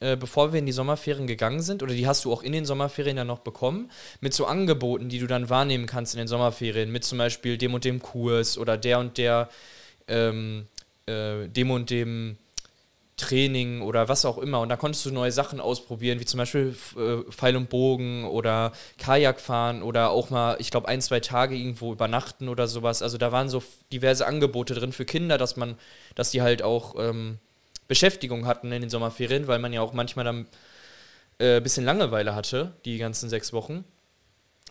äh, 0.00 0.16
bevor 0.16 0.52
wir 0.52 0.58
in 0.58 0.66
die 0.66 0.72
Sommerferien 0.72 1.26
gegangen 1.26 1.60
sind, 1.60 1.82
oder 1.82 1.92
die 1.92 2.06
hast 2.06 2.24
du 2.24 2.32
auch 2.32 2.42
in 2.42 2.52
den 2.52 2.64
Sommerferien 2.64 3.16
dann 3.16 3.26
noch 3.26 3.40
bekommen, 3.40 3.90
mit 4.20 4.32
so 4.32 4.46
Angeboten, 4.46 5.08
die 5.08 5.18
du 5.18 5.26
dann 5.26 5.50
wahrnehmen 5.50 5.86
kannst 5.86 6.14
in 6.14 6.18
den 6.18 6.28
Sommerferien, 6.28 6.90
mit 6.90 7.04
zum 7.04 7.18
Beispiel 7.18 7.58
dem 7.58 7.74
und 7.74 7.84
dem 7.84 8.00
Kurs 8.00 8.58
oder 8.58 8.76
der 8.76 8.98
und 9.00 9.18
der, 9.18 9.48
ähm, 10.06 10.66
äh, 11.06 11.48
dem 11.48 11.70
und 11.70 11.90
dem 11.90 12.36
Training 13.18 13.82
oder 13.82 14.08
was 14.08 14.24
auch 14.24 14.38
immer. 14.38 14.60
Und 14.60 14.68
da 14.68 14.76
konntest 14.76 15.04
du 15.04 15.10
neue 15.10 15.32
Sachen 15.32 15.60
ausprobieren, 15.60 16.20
wie 16.20 16.24
zum 16.24 16.38
Beispiel 16.38 16.76
äh, 16.96 17.30
Pfeil 17.30 17.56
und 17.56 17.68
Bogen 17.68 18.24
oder 18.24 18.72
Kajak 18.98 19.40
fahren 19.40 19.82
oder 19.82 20.10
auch 20.10 20.30
mal, 20.30 20.56
ich 20.60 20.70
glaube, 20.70 20.88
ein, 20.88 21.00
zwei 21.02 21.20
Tage 21.20 21.56
irgendwo 21.56 21.92
übernachten 21.92 22.48
oder 22.48 22.68
sowas. 22.68 23.02
Also 23.02 23.18
da 23.18 23.32
waren 23.32 23.48
so 23.48 23.62
diverse 23.92 24.26
Angebote 24.26 24.74
drin 24.74 24.92
für 24.92 25.04
Kinder, 25.04 25.36
dass 25.36 25.56
man, 25.56 25.76
dass 26.14 26.30
die 26.30 26.40
halt 26.40 26.62
auch 26.62 26.94
ähm, 26.96 27.38
Beschäftigung 27.88 28.46
hatten 28.46 28.70
in 28.70 28.82
den 28.82 28.90
Sommerferien, 28.90 29.48
weil 29.48 29.58
man 29.58 29.72
ja 29.72 29.80
auch 29.80 29.92
manchmal 29.92 30.24
dann 30.24 30.40
ein 30.40 30.46
äh, 31.38 31.60
bisschen 31.60 31.84
Langeweile 31.84 32.34
hatte, 32.34 32.74
die 32.84 32.98
ganzen 32.98 33.28
sechs 33.28 33.52
Wochen. 33.52 33.84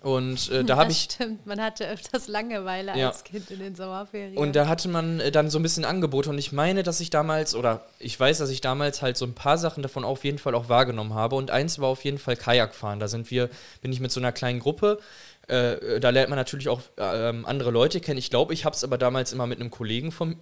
Und 0.01 0.51
äh, 0.51 0.63
da 0.63 0.75
habe 0.77 0.91
ich. 0.91 1.09
Stimmt, 1.11 1.45
man 1.45 1.59
hatte 1.59 1.87
öfters 1.87 2.27
Langeweile 2.27 2.97
ja. 2.97 3.07
als 3.07 3.23
Kind 3.23 3.49
in 3.49 3.59
den 3.59 3.75
Sommerferien. 3.75 4.37
Und 4.37 4.55
da 4.55 4.67
hatte 4.67 4.87
man 4.87 5.19
äh, 5.19 5.31
dann 5.31 5.49
so 5.49 5.57
ein 5.57 5.63
bisschen 5.63 5.85
Angebote. 5.85 6.29
Und 6.29 6.37
ich 6.37 6.51
meine, 6.51 6.83
dass 6.83 6.99
ich 6.99 7.09
damals, 7.09 7.55
oder 7.55 7.85
ich 7.99 8.19
weiß, 8.19 8.37
dass 8.37 8.49
ich 8.49 8.61
damals 8.61 9.01
halt 9.01 9.17
so 9.17 9.25
ein 9.25 9.33
paar 9.33 9.57
Sachen 9.57 9.81
davon 9.81 10.03
auf 10.03 10.23
jeden 10.23 10.37
Fall 10.37 10.53
auch 10.53 10.69
wahrgenommen 10.69 11.13
habe. 11.13 11.35
Und 11.35 11.49
eins 11.49 11.79
war 11.79 11.87
auf 11.87 12.03
jeden 12.03 12.19
Fall 12.19 12.35
Kajakfahren. 12.35 12.99
Da 12.99 13.07
sind 13.07 13.31
wir, 13.31 13.49
bin 13.81 13.91
ich 13.91 13.99
mit 13.99 14.11
so 14.11 14.19
einer 14.19 14.31
kleinen 14.31 14.59
Gruppe. 14.59 14.99
Äh, 15.47 15.99
da 15.99 16.09
lernt 16.11 16.29
man 16.29 16.37
natürlich 16.37 16.69
auch 16.69 16.81
ähm, 16.97 17.45
andere 17.45 17.71
Leute 17.71 17.99
kennen. 17.99 18.19
Ich 18.19 18.29
glaube, 18.29 18.53
ich 18.53 18.65
habe 18.65 18.75
es 18.75 18.83
aber 18.83 18.97
damals 18.97 19.33
immer 19.33 19.47
mit 19.47 19.59
einem 19.59 19.71
Kollegen 19.71 20.11
von, 20.11 20.35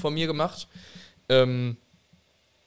von 0.00 0.14
mir 0.14 0.26
gemacht. 0.26 0.66
Ähm, 1.28 1.76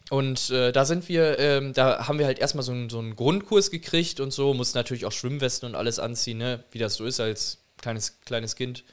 und 0.10 0.50
äh, 0.50 0.72
da 0.72 0.86
sind 0.86 1.08
wir, 1.08 1.38
ähm, 1.38 1.74
da 1.74 2.08
haben 2.08 2.18
wir 2.18 2.26
halt 2.26 2.40
erstmal 2.40 2.64
so, 2.64 2.72
einen, 2.72 2.90
so 2.90 2.98
einen 3.00 3.16
Grundkurs 3.16 3.70
gekriegt 3.70 4.20
und 4.20 4.34
so, 4.34 4.54
mussten 4.54 4.78
natürlich 4.78 5.06
auch 5.06 5.12
Schwimmwesten 5.12 5.70
und 5.70 5.76
alles 5.76 6.00
anziehen, 6.00 6.40
ne? 6.40 6.64
wie 6.72 6.80
das 6.80 6.96
so 6.96 7.06
ist 7.06 7.20
als 7.20 7.60
kleines, 7.78 8.20
kleines 8.22 8.56
Kind. 8.56 8.84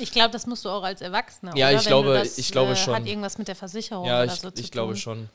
Ich 0.00 0.10
glaube, 0.10 0.30
das 0.30 0.46
musst 0.46 0.64
du 0.64 0.70
auch 0.70 0.82
als 0.82 1.02
Erwachsener. 1.02 1.56
Ja, 1.56 1.68
oder? 1.68 1.78
ich 1.78 1.86
glaube, 1.86 2.14
das, 2.14 2.38
ich 2.38 2.50
glaube 2.50 2.72
äh, 2.72 2.76
schon. 2.76 2.94
Hat 2.94 3.06
irgendwas 3.06 3.38
mit 3.38 3.46
der 3.46 3.54
Versicherung 3.54 4.06
ja, 4.06 4.22
oder 4.22 4.32
ich, 4.32 4.40
so 4.40 4.50
zu 4.50 4.60
ich 4.60 4.70
tun. 4.70 4.72
glaube 4.72 4.96
schon. 4.96 5.28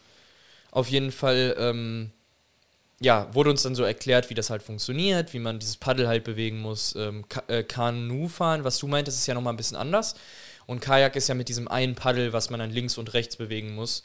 Auf 0.72 0.90
jeden 0.90 1.12
Fall, 1.12 1.56
ähm, 1.58 2.12
ja, 3.00 3.34
wurde 3.34 3.52
uns 3.52 3.64
dann 3.64 3.76
so 3.76 3.84
erklärt, 3.84 4.30
wie 4.30 4.34
das 4.34 4.50
halt 4.50 4.62
funktioniert, 4.62 5.34
wie 5.34 5.40
man 5.40 5.60
dieses 5.60 5.78
Paddel 5.78 6.08
halt 6.08 6.24
bewegen 6.24 6.60
muss. 6.60 6.96
Ähm, 6.96 7.30
Ka 7.30 7.44
äh, 7.48 7.64
Kanu 7.64 8.28
fahren, 8.28 8.64
was 8.64 8.80
du 8.80 8.88
meintest, 8.88 9.20
ist 9.20 9.28
ja 9.28 9.34
nochmal 9.34 9.54
ein 9.54 9.58
bisschen 9.58 9.78
anders. 9.78 10.16
Und 10.70 10.82
Kajak 10.82 11.16
ist 11.16 11.28
ja 11.28 11.34
mit 11.36 11.50
diesem 11.50 11.68
einen 11.68 11.96
Paddel, 11.96 12.32
was 12.32 12.52
man 12.52 12.60
dann 12.60 12.70
links 12.70 12.98
und 13.00 13.14
rechts 13.16 13.36
bewegen 13.38 13.74
muss. 13.74 14.04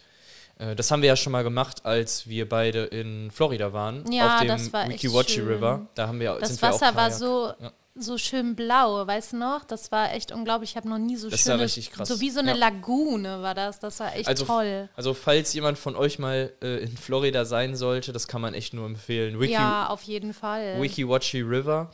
Äh, 0.58 0.74
das 0.74 0.90
haben 0.90 1.02
wir 1.02 1.08
ja 1.08 1.16
schon 1.16 1.32
mal 1.32 1.44
gemacht, 1.44 1.84
als 1.84 2.26
wir 2.26 2.48
beide 2.48 2.84
in 2.84 3.30
Florida 3.30 3.72
waren. 3.74 4.10
Ja, 4.10 4.36
auf 4.38 4.40
dem 4.40 4.72
Wikiwachi 4.72 5.40
River. 5.40 5.86
Da 5.94 6.06
haben 6.08 6.20
wir, 6.20 6.38
das 6.40 6.48
sind 6.48 6.62
Wasser 6.62 6.80
wir 6.86 6.90
auch 6.92 6.96
war 6.96 7.10
so, 7.10 7.52
Ja. 7.60 7.72
so 7.96 8.16
schön 8.16 8.54
blau, 8.56 9.06
weißt 9.06 9.32
du 9.34 9.36
noch? 9.36 9.64
Das 9.64 9.92
war 9.92 10.14
echt 10.14 10.32
unglaublich. 10.32 10.70
Ich 10.70 10.76
habe 10.76 10.88
noch 10.88 10.96
nie 10.96 11.16
so 11.16 11.28
Das 11.28 11.40
schön. 11.42 11.52
war 11.52 11.60
richtig 11.60 11.90
krass. 11.90 12.08
So 12.08 12.20
wie 12.20 12.30
so 12.30 12.40
eine 12.40 12.52
Ja. 12.52 12.56
Lagune 12.56 13.42
war 13.42 13.54
das. 13.54 13.78
Das 13.80 14.00
war 14.00 14.16
echt 14.16 14.26
Also, 14.26 14.46
toll. 14.46 14.88
also 14.96 15.12
falls 15.12 15.52
jemand 15.52 15.76
von 15.78 15.96
euch 15.96 16.18
mal 16.18 16.50
äh, 16.62 16.78
in 16.84 16.96
Florida 16.96 17.44
sein 17.44 17.76
sollte, 17.76 18.12
das 18.14 18.26
kann 18.26 18.40
man 18.40 18.54
echt 18.54 18.72
nur 18.72 18.86
empfehlen. 18.86 19.38
Wiki, 19.38 19.52
ja, 19.52 19.88
auf 19.88 20.02
jeden 20.04 20.32
Fall. 20.32 20.80
Wikiwachi 20.80 21.42
River. 21.42 21.90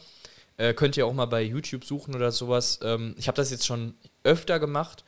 Äh, 0.59 0.75
könnt 0.75 0.97
ihr 0.97 1.07
auch 1.07 1.12
mal 1.15 1.25
bei 1.27 1.43
YouTube 1.43 1.85
suchen 1.85 2.15
oder 2.15 2.31
sowas. 2.31 2.79
Ähm, 2.85 3.15
ich 3.19 3.27
habe 3.27 3.37
das 3.37 3.50
jetzt 3.50 3.67
schon 3.67 3.95
öfter 4.25 4.59
gemacht. 4.59 5.05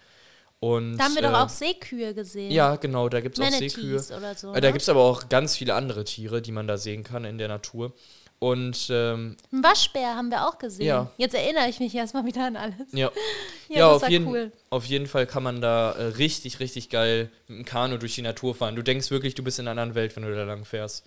Und, 0.61 0.97
da 0.97 1.05
haben 1.05 1.15
wir 1.17 1.25
äh, 1.25 1.27
doch 1.27 1.41
auch 1.41 1.49
Seekühe 1.49 2.15
gesehen. 2.15 2.53
Ja, 2.53 2.77
genau, 2.77 3.09
da 3.09 3.21
gibt 3.21 3.39
es 3.39 3.45
auch 3.45 3.51
Seekühe. 3.51 3.97
oder 4.17 4.35
so. 4.37 4.55
Äh, 4.55 4.61
da 4.61 4.69
ne? 4.69 4.73
gibt 4.73 4.83
es 4.83 4.89
aber 4.89 5.01
auch 5.01 5.29
ganz 5.29 5.57
viele 5.57 5.75
andere 5.75 6.05
Tiere, 6.05 6.41
die 6.41 6.53
man 6.53 6.69
da 6.69 6.77
sehen 6.79 7.03
kann 7.03 7.25
in 7.25 7.37
der 7.37 7.49
Natur. 7.49 7.93
Und 8.39 8.89
ähm, 8.91 9.37
Einen 9.53 9.63
Waschbär 9.63 10.17
haben 10.17 10.31
wir 10.31 10.49
auch 10.49 10.59
gesehen. 10.59 10.87
Ja. 10.87 11.13
Jetzt 11.17 11.35
erinnere 11.35 11.69
ich 11.69 11.79
mich 11.79 11.95
erstmal 11.95 12.25
wieder 12.27 12.47
an 12.47 12.57
alles. 12.57 12.93
ja, 12.93 13.11
Ja, 13.69 13.79
ja, 13.79 13.89
auf, 13.93 14.09
jeden, 14.09 14.27
cool. 14.27 14.53
auf 14.69 14.85
jeden 14.85 15.07
Fall 15.07 15.27
kann 15.27 15.45
man 15.45 15.61
da 15.61 15.93
äh, 15.93 16.03
richtig, 16.07 16.59
richtig 16.59 16.91
geil 16.91 17.31
mit 17.47 17.59
dem 17.59 17.65
Kanu 17.65 17.99
durch 17.99 18.17
die 18.17 18.23
Natur 18.23 18.55
fahren. 18.55 18.75
Du 18.75 18.83
denkst 18.83 19.13
wirklich, 19.13 19.35
du 19.37 19.45
bist 19.45 19.61
in 19.61 19.69
einer 19.69 19.81
anderen 19.81 19.95
Welt, 19.95 20.17
wenn 20.17 20.25
du 20.25 20.35
da 20.35 20.43
lang 20.43 20.65
fährst. 20.65 21.05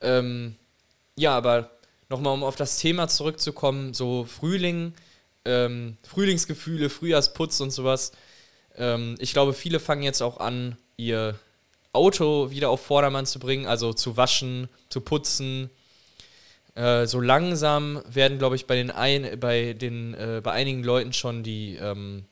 Ähm, 0.00 0.56
ja, 1.16 1.36
aber 1.36 1.70
nochmal, 2.08 2.32
um 2.34 2.42
auf 2.42 2.56
das 2.56 2.78
Thema 2.78 3.08
zurückzukommen, 3.08 3.94
so 3.94 4.24
Frühling, 4.24 4.94
ähm, 5.46 5.96
Frühlingsgefühle, 6.06 6.90
Frühjahrsputz 6.90 7.60
und 7.60 7.70
sowas. 7.70 8.12
Ähm, 8.76 9.14
ich 9.18 9.32
glaube, 9.32 9.52
viele 9.52 9.80
fangen 9.80 10.02
jetzt 10.02 10.22
auch 10.22 10.38
an, 10.38 10.76
ihr 10.96 11.38
Auto 11.92 12.50
wieder 12.50 12.70
auf 12.70 12.84
Vordermann 12.84 13.26
zu 13.26 13.38
bringen, 13.38 13.66
also 13.66 13.92
zu 13.92 14.16
waschen, 14.16 14.68
zu 14.90 15.00
putzen. 15.00 15.70
Äh, 16.74 17.06
so 17.06 17.20
langsam 17.20 18.02
werden, 18.06 18.38
glaube 18.38 18.56
ich, 18.56 18.66
bei 18.66 18.76
den, 18.76 18.90
ein, 18.90 19.40
bei, 19.40 19.72
den 19.72 20.14
äh, 20.14 20.40
bei 20.42 20.52
einigen 20.52 20.84
Leuten 20.84 21.14
schon 21.14 21.42
die 21.42 21.76
ähm, 21.76 22.26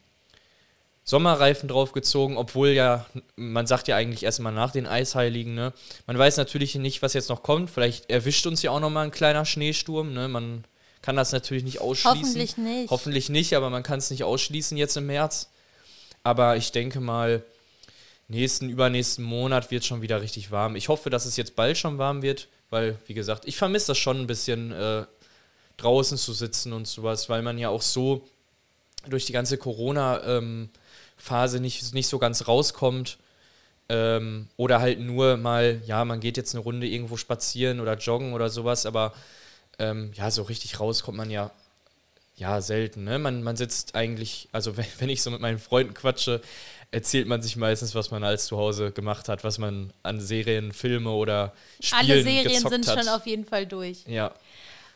Sommerreifen 1.02 1.68
draufgezogen, 1.68 2.37
obwohl 2.37 2.68
ja, 2.68 3.06
man 3.37 3.66
sagt 3.66 3.88
ja 3.88 3.97
eigentlich 3.97 4.23
erstmal 4.23 4.52
nach 4.52 4.71
den 4.71 4.87
Eisheiligen, 4.87 5.54
ne? 5.54 5.73
Man 6.06 6.18
weiß 6.18 6.38
natürlich 6.38 6.75
nicht, 6.76 7.02
was 7.02 7.12
jetzt 7.12 7.28
noch 7.28 7.42
kommt. 7.42 7.71
Vielleicht 7.71 8.11
erwischt 8.11 8.47
uns 8.47 8.62
ja 8.62 8.71
auch 8.71 8.80
nochmal 8.80 9.04
ein 9.04 9.11
kleiner 9.11 9.44
Schneesturm, 9.44 10.14
ne? 10.14 10.28
Man 10.28 10.64
kann 11.04 11.16
das 11.16 11.32
natürlich 11.32 11.64
nicht 11.64 11.82
ausschließen. 11.82 12.18
Hoffentlich 12.18 12.56
nicht. 12.56 12.90
Hoffentlich 12.90 13.28
nicht, 13.28 13.52
aber 13.52 13.68
man 13.68 13.82
kann 13.82 13.99
es 13.99 14.11
nicht 14.11 14.25
ausschließen 14.25 14.78
jetzt 14.78 14.96
im 14.96 15.04
März. 15.04 15.50
Aber 16.23 16.56
ich 16.56 16.73
denke 16.73 16.99
mal, 16.99 17.42
nächsten, 18.28 18.70
übernächsten 18.70 19.23
Monat 19.23 19.70
wird 19.70 19.84
schon 19.84 20.00
wieder 20.00 20.23
richtig 20.23 20.50
warm. 20.50 20.76
Ich 20.76 20.88
hoffe, 20.88 21.11
dass 21.11 21.26
es 21.26 21.37
jetzt 21.37 21.56
bald 21.56 21.76
schon 21.76 21.99
warm 21.99 22.23
wird, 22.23 22.49
weil, 22.70 22.99
wie 23.06 23.12
gesagt, 23.12 23.44
ich 23.44 23.58
vermisse 23.58 23.88
das 23.88 23.99
schon 23.99 24.18
ein 24.18 24.26
bisschen, 24.26 24.73
äh, 24.73 25.04
draußen 25.76 26.16
zu 26.16 26.32
sitzen 26.32 26.73
und 26.73 26.88
sowas, 26.88 27.28
weil 27.28 27.42
man 27.42 27.58
ja 27.58 27.68
auch 27.68 27.82
so 27.82 28.26
durch 29.06 29.26
die 29.26 29.34
ganze 29.34 29.58
Corona-Phase 29.58 31.61
nicht, 31.61 31.92
nicht 31.92 32.06
so 32.06 32.18
ganz 32.18 32.49
rauskommt. 32.49 33.18
Ähm, 33.90 34.49
oder 34.56 34.80
halt 34.80 35.00
nur 35.00 35.37
mal, 35.37 35.82
ja, 35.84 36.02
man 36.06 36.20
geht 36.20 36.38
jetzt 36.38 36.54
eine 36.54 36.64
Runde 36.64 36.87
irgendwo 36.87 37.18
spazieren 37.18 37.80
oder 37.80 37.99
joggen 37.99 38.32
oder 38.32 38.49
sowas, 38.49 38.87
aber 38.87 39.12
ähm, 39.78 40.12
ja, 40.14 40.30
so 40.30 40.42
richtig 40.42 40.80
raus 40.80 41.02
kommt 41.02 41.16
man 41.16 41.30
ja 41.30 41.50
ja, 42.36 42.60
selten, 42.60 43.04
ne? 43.04 43.18
Man, 43.18 43.42
man 43.42 43.56
sitzt 43.56 43.94
eigentlich, 43.94 44.48
also 44.52 44.76
wenn, 44.76 44.86
wenn 44.98 45.08
ich 45.08 45.22
so 45.22 45.30
mit 45.30 45.40
meinen 45.40 45.58
Freunden 45.58 45.94
quatsche, 45.94 46.40
erzählt 46.90 47.26
man 47.26 47.42
sich 47.42 47.56
meistens, 47.56 47.94
was 47.94 48.10
man 48.10 48.22
alles 48.22 48.46
zu 48.46 48.56
Hause 48.56 48.92
gemacht 48.92 49.28
hat, 49.28 49.42
was 49.42 49.58
man 49.58 49.92
an 50.02 50.20
Serien, 50.20 50.72
Filme 50.72 51.10
oder 51.10 51.52
Spielen 51.80 52.00
Alle 52.00 52.22
Serien 52.22 52.68
sind 52.68 52.86
hat. 52.86 52.98
schon 52.98 53.08
auf 53.08 53.26
jeden 53.26 53.44
Fall 53.44 53.66
durch. 53.66 54.04
Ja, 54.06 54.32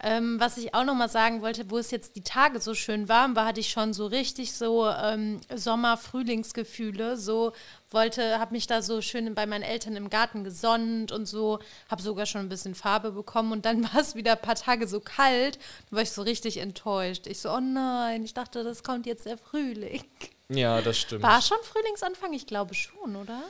Ähm, 0.01 0.39
was 0.39 0.57
ich 0.59 0.75
auch 0.75 0.85
noch 0.85 0.95
mal 0.95 1.09
sagen 1.09 1.43
wollte, 1.43 1.71
wo 1.71 1.79
es 1.79 1.91
jetzt 1.91 2.15
die 2.15 2.23
Tage 2.23 2.61
so 2.61 2.75
schön 2.75 3.09
warm 3.09 3.35
war, 3.35 3.47
hatte 3.47 3.61
ich 3.61 3.71
schon 3.71 3.93
so 3.93 4.07
richtig 4.07 4.53
so 4.53 4.89
ähm, 4.89 5.41
Sommer-Frühlingsgefühle. 5.55 7.17
So 7.17 7.53
wollte, 7.91 8.39
habe 8.39 8.53
mich 8.53 8.67
da 8.67 8.81
so 8.81 9.01
schön 9.01 9.35
bei 9.35 9.47
meinen 9.47 9.63
Eltern 9.63 9.97
im 9.97 10.11
Garten 10.11 10.45
gesonnt 10.45 11.11
und 11.11 11.27
so, 11.27 11.59
habe 11.91 12.03
sogar 12.03 12.27
schon 12.27 12.43
ein 12.43 12.49
bisschen 12.49 12.75
Farbe 12.75 13.11
bekommen 13.11 13.53
und 13.53 13.65
dann 13.65 13.83
war 13.95 14.01
es 14.01 14.15
wieder 14.15 14.33
ein 14.33 14.43
paar 14.43 14.55
Tage 14.55 14.87
so 14.87 15.01
kalt. 15.01 15.59
Da 15.91 15.97
war 15.97 16.03
ich 16.03 16.13
so 16.13 16.23
richtig 16.23 16.59
enttäuscht. 16.59 17.27
Ich 17.27 17.41
so, 17.41 17.51
oh 17.51 17.61
nein, 17.61 18.25
ich 18.25 18.35
dachte, 18.35 18.63
das 18.63 18.83
kommt 18.83 19.07
jetzt 19.07 19.27
der 19.27 19.39
Frühling. 19.39 20.05
ja, 20.49 20.81
das 20.81 20.99
stimmt. 20.99 21.23
War 21.23 21.43
schon 21.43 21.59
Frühlingsanfang? 21.63 22.33
Ich 22.33 22.47
glaube 22.47 22.75
schon, 22.75 23.17
oder? 23.17 23.43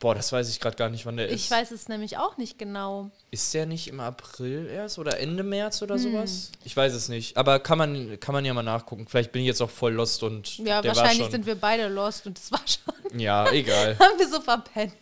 Boah, 0.00 0.14
das 0.14 0.30
weiß 0.30 0.48
ich 0.48 0.60
gerade 0.60 0.76
gar 0.76 0.90
nicht, 0.90 1.06
wann 1.06 1.16
der 1.16 1.26
ist. 1.28 1.34
Ich 1.44 1.50
weiß 1.50 1.72
es 1.72 1.88
nämlich 1.88 2.18
auch 2.18 2.36
nicht 2.36 2.56
genau. 2.56 3.10
Ist 3.32 3.52
der 3.52 3.66
nicht 3.66 3.88
im 3.88 3.98
April 3.98 4.68
erst 4.68 4.98
oder 4.98 5.18
Ende 5.18 5.42
März 5.42 5.80
Hm. 5.80 5.86
oder 5.86 5.98
sowas? 5.98 6.52
Ich 6.64 6.76
weiß 6.76 6.94
es 6.94 7.08
nicht. 7.08 7.36
Aber 7.36 7.58
kann 7.58 7.78
man, 7.78 8.20
kann 8.20 8.32
man 8.32 8.44
ja 8.44 8.54
mal 8.54 8.62
nachgucken. 8.62 9.08
Vielleicht 9.08 9.32
bin 9.32 9.42
ich 9.42 9.48
jetzt 9.48 9.60
auch 9.60 9.70
voll 9.70 9.94
lost 9.94 10.22
und 10.22 10.58
Ja, 10.58 10.82
der 10.82 10.94
war 10.94 11.02
wahrscheinlich 11.02 11.30
sind 11.30 11.46
wir 11.46 11.56
beide 11.56 11.88
lost 11.88 12.26
und 12.26 12.38
das 12.38 12.52
war 12.52 12.60
schon. 12.66 12.94
Ja, 13.18 13.50
egal. 13.50 13.98
haben 14.00 14.18
wir 14.18 14.28
so 14.28 14.40
verpennt. 14.40 14.92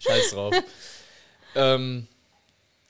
Scheiß 0.00 0.32
drauf. 0.32 0.54
ähm, 1.54 2.06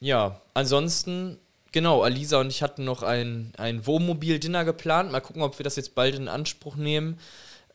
ja, 0.00 0.40
ansonsten, 0.54 1.38
genau, 1.71 2.02
Alisa 2.02 2.40
und 2.40 2.49
ich 2.49 2.62
hatten 2.62 2.85
noch 2.85 3.04
ein, 3.04 3.52
ein 3.57 3.87
Wohnmobil-Dinner 3.87 4.64
geplant. 4.64 5.12
Mal 5.12 5.21
gucken, 5.21 5.42
ob 5.42 5.59
wir 5.59 5.64
das 5.64 5.76
jetzt 5.76 5.95
bald 5.95 6.16
in 6.16 6.26
Anspruch 6.26 6.75
nehmen. 6.75 7.21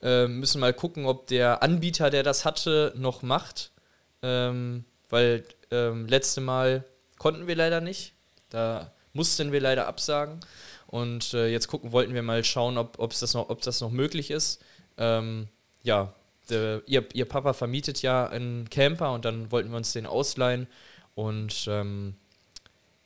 Ähm, 0.01 0.39
müssen 0.39 0.59
mal 0.59 0.73
gucken, 0.73 1.05
ob 1.05 1.27
der 1.27 1.63
Anbieter, 1.63 2.09
der 2.09 2.23
das 2.23 2.43
hatte, 2.43 2.93
noch 2.97 3.21
macht. 3.21 3.71
Ähm, 4.21 4.85
weil 5.09 5.43
ähm, 5.71 6.07
letzte 6.07 6.41
Mal 6.41 6.83
konnten 7.17 7.47
wir 7.47 7.55
leider 7.55 7.81
nicht. 7.81 8.13
Da 8.49 8.91
mussten 9.13 9.51
wir 9.51 9.61
leider 9.61 9.87
absagen. 9.87 10.39
Und 10.87 11.33
äh, 11.33 11.47
jetzt 11.47 11.67
gucken 11.67 11.91
wollten 11.91 12.13
wir 12.13 12.23
mal 12.23 12.43
schauen, 12.43 12.77
ob 12.77 12.99
ob's 12.99 13.19
das, 13.19 13.33
noch, 13.33 13.49
ob 13.49 13.61
das 13.61 13.81
noch 13.81 13.91
möglich 13.91 14.31
ist. 14.31 14.61
Ähm, 14.97 15.47
ja, 15.83 16.13
der, 16.49 16.81
ihr, 16.85 17.05
ihr 17.13 17.25
Papa 17.25 17.53
vermietet 17.53 18.01
ja 18.01 18.27
einen 18.27 18.69
Camper 18.69 19.13
und 19.13 19.25
dann 19.25 19.51
wollten 19.51 19.69
wir 19.69 19.77
uns 19.77 19.93
den 19.93 20.05
ausleihen 20.05 20.67
und 21.13 21.67
ähm, 21.67 22.15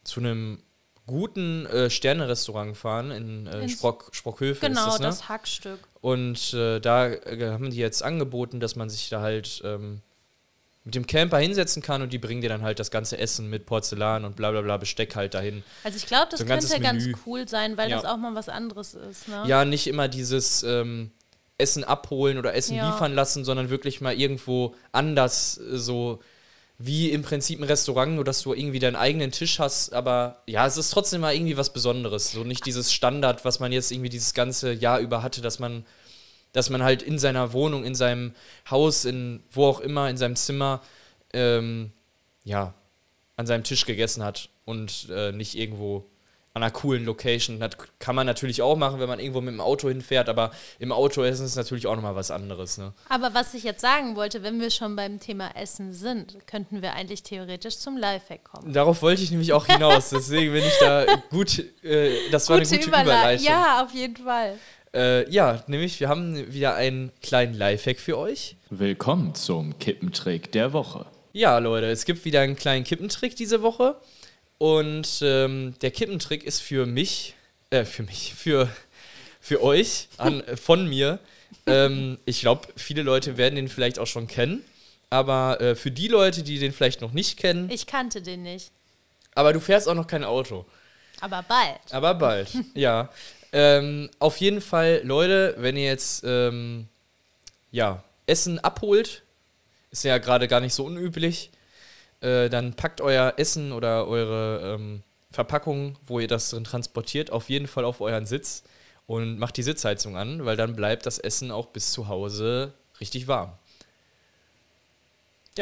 zu 0.03 0.19
einem 0.19 0.61
guten 1.07 1.65
äh, 1.65 1.89
Sterne-Restaurant 1.89 2.77
fahren 2.77 3.11
in 3.11 3.47
äh, 3.47 3.67
Sprock, 3.67 4.09
Sprockhövel 4.11 4.69
Genau, 4.69 4.85
das, 4.85 4.99
ne? 4.99 5.05
das 5.07 5.29
Hackstück. 5.29 5.79
Und 6.01 6.53
äh, 6.53 6.79
da 6.79 7.07
äh, 7.07 7.51
haben 7.51 7.71
die 7.71 7.77
jetzt 7.77 8.03
angeboten, 8.03 8.59
dass 8.59 8.75
man 8.75 8.89
sich 8.89 9.09
da 9.09 9.21
halt 9.21 9.61
ähm, 9.65 10.01
mit 10.83 10.95
dem 10.95 11.05
Camper 11.05 11.37
hinsetzen 11.37 11.81
kann 11.81 12.01
und 12.01 12.11
die 12.11 12.17
bringen 12.17 12.41
dir 12.41 12.49
dann 12.49 12.63
halt 12.63 12.79
das 12.79 12.89
ganze 12.89 13.17
Essen 13.17 13.49
mit 13.49 13.65
Porzellan 13.65 14.25
und 14.25 14.35
bla 14.35 14.51
bla 14.51 14.61
bla 14.61 14.77
Besteck 14.77 15.15
halt 15.15 15.33
dahin. 15.35 15.63
Also 15.83 15.97
ich 15.97 16.07
glaube, 16.07 16.27
das 16.31 16.39
So 16.39 16.45
könnte 16.45 16.79
ganz 16.79 17.05
cool 17.25 17.47
sein, 17.47 17.77
weil 17.77 17.89
Ja. 17.89 17.97
das 17.97 18.05
auch 18.05 18.17
mal 18.17 18.33
was 18.33 18.49
anderes 18.49 18.95
ist. 18.95 19.27
Ne? 19.27 19.43
Ja, 19.47 19.63
nicht 19.63 19.85
immer 19.87 20.07
dieses 20.07 20.63
ähm, 20.63 21.11
Essen 21.59 21.83
abholen 21.83 22.39
oder 22.39 22.55
Essen 22.55 22.77
Ja. 22.77 22.89
liefern 22.89 23.13
lassen, 23.13 23.45
sondern 23.45 23.69
wirklich 23.69 24.01
mal 24.01 24.15
irgendwo 24.15 24.73
anders 24.91 25.59
äh, 25.59 25.77
so 25.77 26.19
wie 26.83 27.11
im 27.11 27.21
Prinzip 27.21 27.59
ein 27.59 27.63
Restaurant, 27.65 28.13
nur 28.15 28.23
dass 28.23 28.41
du 28.41 28.55
irgendwie 28.55 28.79
deinen 28.79 28.95
eigenen 28.95 29.31
Tisch 29.31 29.59
hast, 29.59 29.93
aber 29.93 30.41
ja, 30.47 30.65
es 30.65 30.77
ist 30.77 30.89
trotzdem 30.89 31.21
mal 31.21 31.35
irgendwie 31.35 31.55
was 31.55 31.73
Besonderes. 31.73 32.31
So 32.31 32.43
nicht 32.43 32.65
dieses 32.65 32.91
Standard, 32.91 33.45
was 33.45 33.59
man 33.59 33.71
jetzt 33.71 33.91
irgendwie 33.91 34.09
dieses 34.09 34.33
ganze 34.33 34.73
Jahr 34.73 34.97
über 34.99 35.21
hatte, 35.21 35.41
dass 35.41 35.59
man, 35.59 35.85
dass 36.53 36.69
man 36.69 36.83
halt 36.83 37.01
in 37.01 37.17
seiner 37.19 37.53
Wohnung, 37.53 37.83
in 37.85 37.95
seinem 37.95 38.33
Haus, 38.69 39.05
in 39.05 39.43
wo 39.51 39.65
auch 39.67 39.79
immer, 39.79 40.09
in 40.09 40.17
seinem 40.17 40.35
Zimmer, 40.35 40.81
ähm, 41.33 41.91
ja, 42.43 42.73
an 43.37 43.47
seinem 43.47 43.63
Tisch 43.63 43.85
gegessen 43.85 44.23
hat 44.23 44.49
und 44.65 45.07
äh, 45.09 45.31
nicht 45.31 45.55
irgendwo 45.55 46.05
an 46.53 46.63
einer 46.63 46.71
coolen 46.71 47.05
Location. 47.05 47.61
Das 47.61 47.77
kann 47.99 48.13
man 48.13 48.27
natürlich 48.27 48.61
auch 48.61 48.75
machen, 48.75 48.99
wenn 48.99 49.07
man 49.07 49.19
irgendwo 49.21 49.39
mit 49.39 49.53
dem 49.53 49.61
Auto 49.61 49.87
hinfährt, 49.87 50.27
aber 50.27 50.51
im 50.79 50.91
Auto 50.91 51.23
essen 51.23 51.45
ist 51.45 51.55
natürlich 51.55 51.87
auch 51.87 51.95
nochmal 51.95 52.15
was 52.17 52.29
anderes. 52.29 52.77
Ne? 52.77 52.91
Aber 53.07 53.33
was 53.33 53.53
ich 53.53 53.63
jetzt 53.63 53.79
sagen 53.79 54.17
wollte, 54.17 54.43
wenn 54.43 54.59
wir 54.59 54.69
schon 54.69 54.97
beim 54.97 55.21
Thema 55.21 55.55
Essen 55.55 55.93
sind, 55.93 56.35
könnten 56.47 56.81
wir 56.81 56.91
eigentlich 56.93 57.23
theoretisch 57.23 57.77
zum 57.77 57.95
Lifehack 57.95 58.43
kommen. 58.43 58.73
Darauf 58.73 59.01
wollte 59.01 59.21
ich 59.21 59.31
nämlich 59.31 59.53
auch 59.53 59.65
hinaus, 59.65 60.09
deswegen 60.09 60.51
bin 60.51 60.65
ich 60.65 60.77
da 60.81 61.05
gut, 61.29 61.63
äh, 61.85 62.29
das 62.31 62.49
war 62.49 62.57
eine 62.57 62.65
gute 62.65 62.81
Überlei- 62.81 63.01
Überleitung. 63.03 63.45
Ja, 63.45 63.83
auf 63.85 63.93
jeden 63.93 64.17
Fall. 64.17 64.57
Äh, 64.93 65.29
ja, 65.31 65.63
nämlich 65.67 65.99
wir 65.99 66.09
haben 66.09 66.51
wieder 66.53 66.75
einen 66.75 67.11
kleinen 67.21 67.53
Lifehack 67.53 67.99
für 67.99 68.17
euch. 68.17 68.55
Willkommen 68.69 69.35
zum 69.35 69.77
Kippentrick 69.79 70.51
der 70.51 70.73
Woche. 70.73 71.05
Ja, 71.33 71.57
Leute, 71.59 71.87
es 71.87 72.03
gibt 72.05 72.25
wieder 72.25 72.41
einen 72.41 72.57
kleinen 72.57 72.83
Kippentrick 72.83 73.35
diese 73.35 73.61
Woche. 73.61 73.95
Und 74.57 75.19
ähm, 75.21 75.75
der 75.81 75.91
Kippentrick 75.91 76.43
ist 76.43 76.61
für 76.61 76.85
mich, 76.85 77.35
äh, 77.69 77.85
für 77.85 78.03
mich, 78.03 78.33
für, 78.35 78.69
für 79.39 79.63
euch, 79.63 80.09
an, 80.17 80.41
äh, 80.47 80.57
von 80.57 80.87
mir. 80.87 81.19
Ähm, 81.65 82.17
ich 82.25 82.41
glaube, 82.41 82.67
viele 82.75 83.01
Leute 83.01 83.37
werden 83.37 83.55
den 83.55 83.69
vielleicht 83.69 83.97
auch 83.97 84.07
schon 84.07 84.27
kennen. 84.27 84.63
Aber 85.09 85.59
äh, 85.61 85.75
für 85.75 85.91
die 85.91 86.07
Leute, 86.09 86.43
die 86.43 86.59
den 86.59 86.73
vielleicht 86.73 87.01
noch 87.01 87.11
nicht 87.13 87.37
kennen, 87.37 87.69
Ich 87.69 87.85
kannte 87.87 88.21
den 88.21 88.43
nicht. 88.43 88.71
aber 89.35 89.53
du 89.53 89.59
fährst 89.61 89.87
auch 89.87 89.95
noch 89.95 90.07
kein 90.07 90.23
Auto. 90.23 90.65
Aber 91.21 91.43
bald. 91.47 91.79
Aber 91.91 92.13
bald, 92.13 92.49
ja. 92.75 93.09
Ähm, 93.53 94.09
auf 94.19 94.37
jeden 94.37 94.61
Fall, 94.61 95.01
Leute, 95.03 95.55
wenn 95.57 95.75
ihr 95.75 95.85
jetzt 95.85 96.23
ähm, 96.25 96.87
ja, 97.71 98.03
Essen 98.25 98.59
abholt, 98.59 99.23
ist 99.91 100.03
ja 100.03 100.17
gerade 100.17 100.47
gar 100.47 100.61
nicht 100.61 100.73
so 100.73 100.85
unüblich, 100.85 101.51
äh, 102.21 102.49
dann 102.49 102.73
packt 102.73 103.01
euer 103.01 103.33
Essen 103.37 103.71
oder 103.71 104.07
eure 104.07 104.75
ähm, 104.75 105.03
Verpackung, 105.31 105.97
wo 106.05 106.19
ihr 106.19 106.27
das 106.27 106.49
drin 106.49 106.63
transportiert, 106.63 107.31
auf 107.31 107.49
jeden 107.49 107.67
Fall 107.67 107.85
auf 107.85 107.99
euren 108.01 108.25
Sitz 108.25 108.63
und 109.07 109.37
macht 109.37 109.57
die 109.57 109.63
Sitzheizung 109.63 110.15
an, 110.15 110.45
weil 110.45 110.55
dann 110.55 110.75
bleibt 110.75 111.05
das 111.05 111.19
Essen 111.19 111.51
auch 111.51 111.67
bis 111.67 111.91
zu 111.91 112.07
Hause 112.07 112.73
richtig 112.99 113.27
warm. 113.27 113.53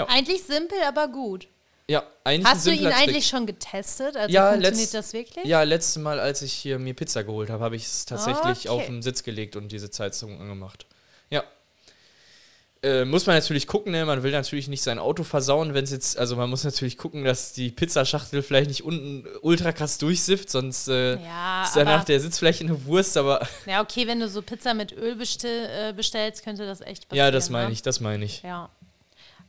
Eigentlich 0.08 0.44
simpel, 0.44 0.78
aber 0.88 1.08
gut. 1.08 1.48
Ja, 1.90 2.04
eigentlich 2.24 2.46
Hast 2.48 2.68
du 2.68 2.72
ihn 2.72 2.84
Trick. 2.84 2.96
eigentlich 3.00 3.28
schon 3.28 3.48
getestet? 3.48 4.16
Also 4.16 4.32
Ja, 4.32 4.52
funktioniert 4.52 4.94
das 4.94 5.12
wirklich? 5.12 5.44
Ja, 5.46 5.64
letztes 5.64 5.98
Mal, 6.02 6.20
als 6.20 6.44
ich 6.44 6.54
hier 6.54 6.78
mir 6.78 6.94
Pizza 6.94 7.24
geholt 7.24 7.50
habe, 7.50 7.64
habe 7.64 7.76
ich 7.76 7.86
es 7.86 8.06
tatsächlich 8.06 8.60
Okay. 8.60 8.70
auf 8.70 8.86
den 8.86 9.02
Sitz 9.02 9.24
gelegt 9.24 9.56
und 9.56 9.72
diese 9.72 9.90
Zeitung 9.90 10.40
angemacht. 10.40 10.86
Ja. 11.32 11.44
Äh, 12.82 13.04
muss 13.04 13.26
man 13.26 13.36
natürlich 13.36 13.68
gucken, 13.68 13.92
ne? 13.92 14.06
man 14.06 14.24
will 14.24 14.32
natürlich 14.32 14.70
nicht 14.70 14.84
sein 14.84 15.00
Auto 15.00 15.24
versauen, 15.24 15.74
wenn 15.74 15.84
es 15.84 15.92
jetzt, 15.92 16.18
also 16.18 16.38
man 16.38 16.50
muss 16.50 16.64
natürlich 16.64 16.96
gucken, 16.98 17.26
dass 17.26 17.52
die 17.52 17.72
Pizzaschachtel 17.72 18.42
vielleicht 18.42 18.70
nicht 18.70 18.84
unten 18.86 19.26
ultra 19.42 19.74
krass 19.74 19.98
durchsifft, 19.98 20.50
sonst 20.50 20.88
äh, 20.88 21.16
Ja, 21.16 21.64
ist 21.66 21.76
danach 21.76 22.06
der 22.06 22.22
Sitz 22.22 22.40
vielleicht 22.40 22.62
in 22.62 22.68
eine 22.70 22.86
Wurst, 22.86 23.18
aber 23.18 23.46
Ja, 23.66 23.82
okay, 23.82 24.08
wenn 24.08 24.22
du 24.22 24.30
so 24.30 24.42
Pizza 24.42 24.74
mit 24.74 24.94
Öl 24.94 25.16
bestell, 25.16 25.90
äh, 25.90 25.94
bestellst, 25.94 26.44
könnte 26.44 26.66
das 26.66 26.80
echt 26.80 27.10
passieren. 27.10 27.26
ja, 27.26 27.32
das 27.32 27.50
meine 27.50 27.68
ne? 27.68 27.74
ich, 27.74 27.82
das 27.82 28.00
meine 28.00 28.24
ich. 28.24 28.44
Ja. 28.44 28.70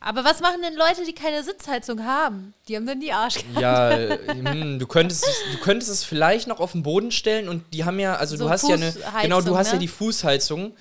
Aber 0.03 0.23
was 0.25 0.41
machen 0.41 0.63
denn 0.63 0.75
Leute, 0.75 1.05
die 1.05 1.13
keine 1.13 1.43
Sitzheizung 1.43 2.03
haben? 2.03 2.55
Die 2.67 2.75
haben 2.75 2.87
dann 2.87 2.99
die 2.99 3.13
Arschkarte. 3.13 3.61
Ja, 3.61 3.91
äh, 3.91 4.17
hm, 4.33 4.79
du 4.79 4.87
könntest, 4.87 5.27
es, 5.27 5.43
du 5.51 5.59
könntest 5.59 5.91
es 5.91 6.03
vielleicht 6.03 6.47
noch 6.47 6.59
auf 6.59 6.71
den 6.71 6.81
Boden 6.81 7.11
stellen 7.11 7.47
und 7.47 7.63
die 7.71 7.85
haben 7.85 7.99
ja, 7.99 8.15
also 8.15 8.35
So 8.35 8.45
du 8.45 8.49
hast 8.49 8.67
ja 8.67 8.75
eine, 8.75 8.91
genau, 9.21 9.41
du 9.41 9.55
hast 9.55 9.67
ja 9.67 9.73
ne? 9.73 9.79
die 9.79 9.87
Fußheizung, 9.87 10.75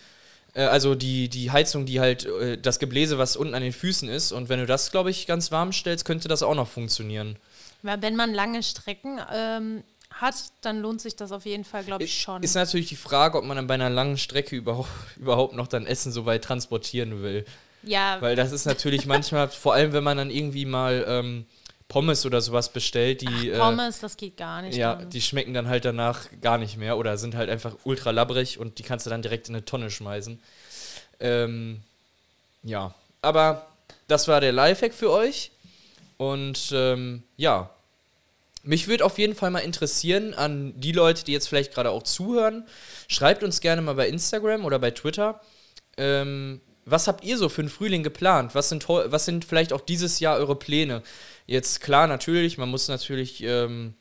äh, 0.55 0.63
also 0.63 0.95
die, 0.95 1.29
die 1.29 1.51
Heizung, 1.51 1.85
die 1.85 2.01
halt, 2.01 2.25
äh, 2.25 2.57
das 2.57 2.79
Gebläse, 2.79 3.19
was 3.19 3.37
unten 3.37 3.55
an 3.55 3.63
den 3.63 3.75
Füßen 3.75 4.09
ist 4.09 4.33
und 4.33 4.49
wenn 4.49 4.59
du 4.59 4.65
das, 4.65 4.91
glaube 4.91 5.11
ich, 5.11 5.27
ganz 5.27 5.53
warm 5.53 5.75
stellst, 5.75 6.07
könnte 6.07 6.27
das 6.27 6.43
auch 6.43 6.55
noch 6.55 6.69
funktionieren. 6.69 7.37
Weil 7.83 8.01
wenn 8.01 8.17
man 8.17 8.33
lange 8.33 8.63
Strecken 8.63 9.21
ähm, 9.31 9.85
hat, 10.11 10.35
dann 10.63 10.81
lohnt 10.81 11.03
sich 11.03 11.15
das 11.15 11.31
auf 11.31 11.45
jeden 11.45 11.65
Fall, 11.65 11.85
glaube 11.85 12.05
ich, 12.05 12.23
schon. 12.23 12.43
Ist 12.43 12.55
natürlich 12.55 12.89
die 12.89 12.97
Frage, 12.97 13.37
ob 13.37 13.45
man 13.45 13.59
dann 13.59 13.67
bei 13.67 13.75
einer 13.75 13.91
langen 13.91 14.17
Strecke 14.17 14.57
überhaupt, 14.57 14.89
überhaupt 15.17 15.55
noch 15.55 15.67
dann 15.67 15.87
Essen 15.87 16.11
so 16.11 16.25
weit 16.25 16.43
transportieren 16.43 17.23
will. 17.23 17.45
Ja, 17.83 18.19
Weil 18.21 18.37
das 18.37 18.53
ist 18.53 18.67
natürlich 18.67 19.07
manchmal, 19.07 19.49
vor 19.51 19.75
allem 19.75 19.93
wenn 19.93 20.05
man 20.05 20.17
dann 20.17 20.31
irgendwie 20.31 20.65
mal 20.65 21.05
ähm, 21.07 21.47
Pommes 21.89 22.25
oder 22.25 22.41
sowas 22.41 22.73
bestellt, 22.73 23.21
die... 23.23 23.51
äh, 23.51 23.59
Pommes, 23.59 23.99
das 24.01 24.17
geht 24.17 24.37
gar 24.37 24.63
nicht. 24.63 24.77
Ja, 24.77 24.95
dann. 24.95 25.11
die 25.11 25.21
schmecken 25.21 25.55
dann 25.55 25.69
halt 25.69 25.85
danach 25.85 26.27
gar 26.41 26.59
nicht 26.59 26.77
mehr 26.77 26.97
oder 26.97 27.19
sind 27.19 27.35
halt 27.35 27.51
einfach 27.51 27.77
ultra 27.85 28.11
labbrig 28.11 28.59
und 28.59 28.79
die 28.79 28.83
kannst 28.83 29.07
du 29.07 29.11
dann 29.11 29.23
direkt 29.23 29.49
in 29.49 29.55
eine 29.55 29.65
Tonne 29.65 29.91
schmeißen. 29.91 30.41
Ähm, 31.19 31.81
ja, 32.63 32.95
aber 33.23 33.67
das 34.09 34.29
war 34.29 34.41
der 34.41 34.53
Lifehack 34.53 34.95
für 34.95 35.11
euch. 35.11 35.51
Und 36.17 36.71
ähm, 36.73 37.23
ja, 37.37 37.71
mich 38.63 38.89
würde 38.89 39.05
auf 39.05 39.19
jeden 39.19 39.35
Fall 39.35 39.51
mal 39.51 39.61
interessieren 39.61 40.35
an 40.35 40.79
die 40.79 40.93
Leute, 40.93 41.25
die 41.25 41.33
jetzt 41.33 41.49
vielleicht 41.49 41.73
gerade 41.73 41.91
auch 41.91 42.03
zuhören. 42.03 42.67
Schreibt 43.09 43.43
uns 43.43 43.61
gerne 43.61 43.81
mal 43.81 43.95
bei 43.95 44.07
Instagram 44.07 44.65
oder 44.65 44.79
bei 44.79 44.91
Twitter. 44.91 45.41
Ähm, 45.97 46.61
was 46.85 47.09
habt 47.09 47.25
ihr 47.25 47.39
so 47.39 47.49
für 47.49 47.63
den 47.63 47.69
Frühling 47.69 48.03
geplant? 48.03 48.55
Was 48.55 48.69
sind, 48.69 48.89
was 48.89 49.25
sind 49.25 49.45
vielleicht 49.45 49.73
auch 49.73 49.81
dieses 49.81 50.21
Jahr 50.21 50.37
eure 50.37 50.57
Pläne? 50.57 51.03
Jetzt 51.47 51.81
klar, 51.81 52.07
natürlich, 52.07 52.59
man 52.59 52.69
muss 52.69 52.89
natürlich, 52.89 53.43
ähm, 53.43 53.95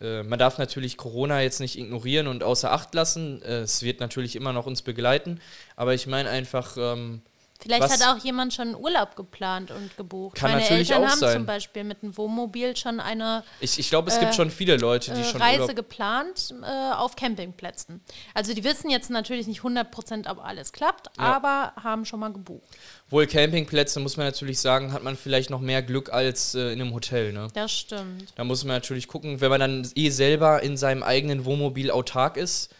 äh, 0.00 0.22
man 0.22 0.38
darf 0.38 0.58
natürlich 0.58 0.96
Corona 0.96 1.42
jetzt 1.42 1.60
nicht 1.60 1.78
ignorieren 1.78 2.26
und 2.26 2.42
außer 2.42 2.72
Acht 2.72 2.94
lassen. 2.94 3.42
Äh, 3.42 3.60
es 3.60 3.82
wird 3.82 4.00
natürlich 4.00 4.36
immer 4.36 4.52
noch 4.52 4.66
uns 4.66 4.82
begleiten. 4.82 5.40
Aber 5.76 5.94
ich 5.94 6.06
meine 6.06 6.30
einfach, 6.30 6.76
ähm, 6.78 7.22
Vielleicht 7.60 7.82
was- 7.82 8.02
hat 8.02 8.16
auch 8.18 8.22
jemand 8.22 8.52
schon 8.52 8.68
einen 8.68 8.76
Urlaub 8.76 9.16
geplant 9.16 9.70
und 9.70 9.96
gebucht. 9.96 10.36
Kann 10.36 10.50
Meine 10.50 10.62
natürlich 10.62 10.90
Eltern 10.90 11.04
auch 11.06 11.10
haben 11.12 11.18
sein. 11.20 11.32
zum 11.34 11.46
Beispiel 11.46 11.84
mit 11.84 12.02
einem 12.02 12.16
Wohnmobil 12.16 12.76
schon 12.76 13.00
eine 13.00 13.42
ich, 13.60 13.78
ich 13.78 13.88
glaube, 13.88 14.10
es 14.10 14.16
Äh, 14.16 14.20
gibt 14.20 14.34
schon 14.34 14.50
viele 14.50 14.76
Leute, 14.76 15.14
die 15.14 15.20
äh, 15.20 15.24
schon 15.24 15.40
Reise 15.40 15.62
Urlaub 15.62 15.76
geplant 15.76 16.54
äh, 16.62 16.92
auf 16.94 17.16
Campingplätzen. 17.16 18.02
Also 18.34 18.52
die 18.54 18.64
wissen 18.64 18.90
jetzt 18.90 19.08
natürlich 19.08 19.46
nicht 19.46 19.60
100%, 19.62 20.28
ob 20.30 20.44
alles 20.44 20.72
klappt, 20.72 21.08
Ja. 21.16 21.22
aber 21.36 21.72
haben 21.82 22.04
schon 22.04 22.20
mal 22.20 22.32
gebucht. 22.32 22.64
Wohl 23.08 23.26
Campingplätze, 23.26 24.00
muss 24.00 24.16
man 24.16 24.26
natürlich 24.26 24.58
sagen, 24.60 24.92
hat 24.92 25.02
man 25.02 25.16
vielleicht 25.16 25.48
noch 25.50 25.60
mehr 25.60 25.82
Glück 25.82 26.12
als 26.12 26.54
äh, 26.54 26.72
in 26.72 26.80
einem 26.82 26.92
Hotel. 26.92 27.32
Ne? 27.32 27.48
Das 27.54 27.72
stimmt. 27.72 28.32
Da 28.34 28.44
muss 28.44 28.64
man 28.64 28.76
natürlich 28.76 29.08
gucken, 29.08 29.40
wenn 29.40 29.50
man 29.50 29.60
dann 29.60 29.90
eh 29.94 30.10
selber 30.10 30.62
in 30.62 30.76
seinem 30.76 31.02
eigenen 31.02 31.44
Wohnmobil 31.44 31.90
autark 31.90 32.36
ist, 32.36 32.74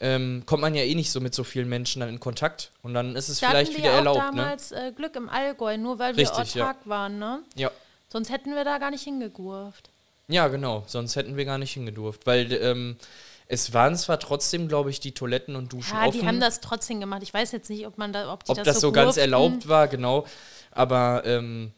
ähm, 0.00 0.42
kommt 0.46 0.60
man 0.62 0.74
ja 0.74 0.82
eh 0.82 0.94
nicht 0.94 1.10
so 1.10 1.20
mit 1.20 1.34
so 1.34 1.44
vielen 1.44 1.68
Menschen 1.68 2.00
dann 2.00 2.08
in 2.08 2.20
Kontakt. 2.20 2.70
Und 2.82 2.94
dann 2.94 3.16
ist 3.16 3.28
es 3.28 3.40
Da 3.40 3.50
vielleicht 3.50 3.72
hatten 3.72 3.82
wir 3.82 3.90
wieder 3.90 3.94
ja 3.94 4.10
auch 4.10 4.16
erlaubt. 4.16 4.34
Ne? 4.34 4.42
damals 4.42 4.72
äh, 4.72 4.92
Glück 4.94 5.16
im 5.16 5.28
Allgäu, 5.28 5.76
nur 5.78 5.98
weil 5.98 6.16
wir 6.16 6.22
Richtig, 6.22 6.54
ja. 6.54 6.64
autark 6.64 6.86
waren, 6.86 7.18
ne? 7.18 7.40
Ja. 7.54 7.70
Sonst 8.08 8.30
hätten 8.30 8.54
wir 8.54 8.64
da 8.64 8.78
gar 8.78 8.90
nicht 8.90 9.02
hingegurft. 9.04 9.90
ja, 10.28 10.48
genau. 10.48 10.84
Sonst 10.86 11.16
hätten 11.16 11.36
wir 11.36 11.44
gar 11.44 11.58
nicht 11.58 11.72
hingedurft. 11.72 12.26
Weil 12.26 12.52
ähm, 12.52 12.96
es 13.48 13.72
waren 13.72 13.96
zwar 13.96 14.18
trotzdem, 14.18 14.68
glaube 14.68 14.90
ich, 14.90 15.00
die 15.00 15.12
Toiletten 15.12 15.56
und 15.56 15.72
Duschen 15.72 15.96
Ja, 15.96 16.06
offen. 16.06 16.20
die 16.20 16.26
haben 16.26 16.40
das 16.40 16.60
trotzdem 16.60 17.00
gemacht. 17.00 17.22
Ich 17.22 17.32
weiß 17.32 17.52
jetzt 17.52 17.70
nicht, 17.70 17.86
ob 17.86 17.96
man 17.98 18.12
da, 18.12 18.32
ob 18.32 18.44
die 18.44 18.52
ob 18.52 18.62
das, 18.64 18.76
so, 18.76 18.88
so 18.88 18.92
ganz 18.92 19.16
erlaubt 19.16 19.68
war, 19.68 19.88
genau. 19.88 20.26
Aber 20.72 21.22
ähm, 21.24 21.72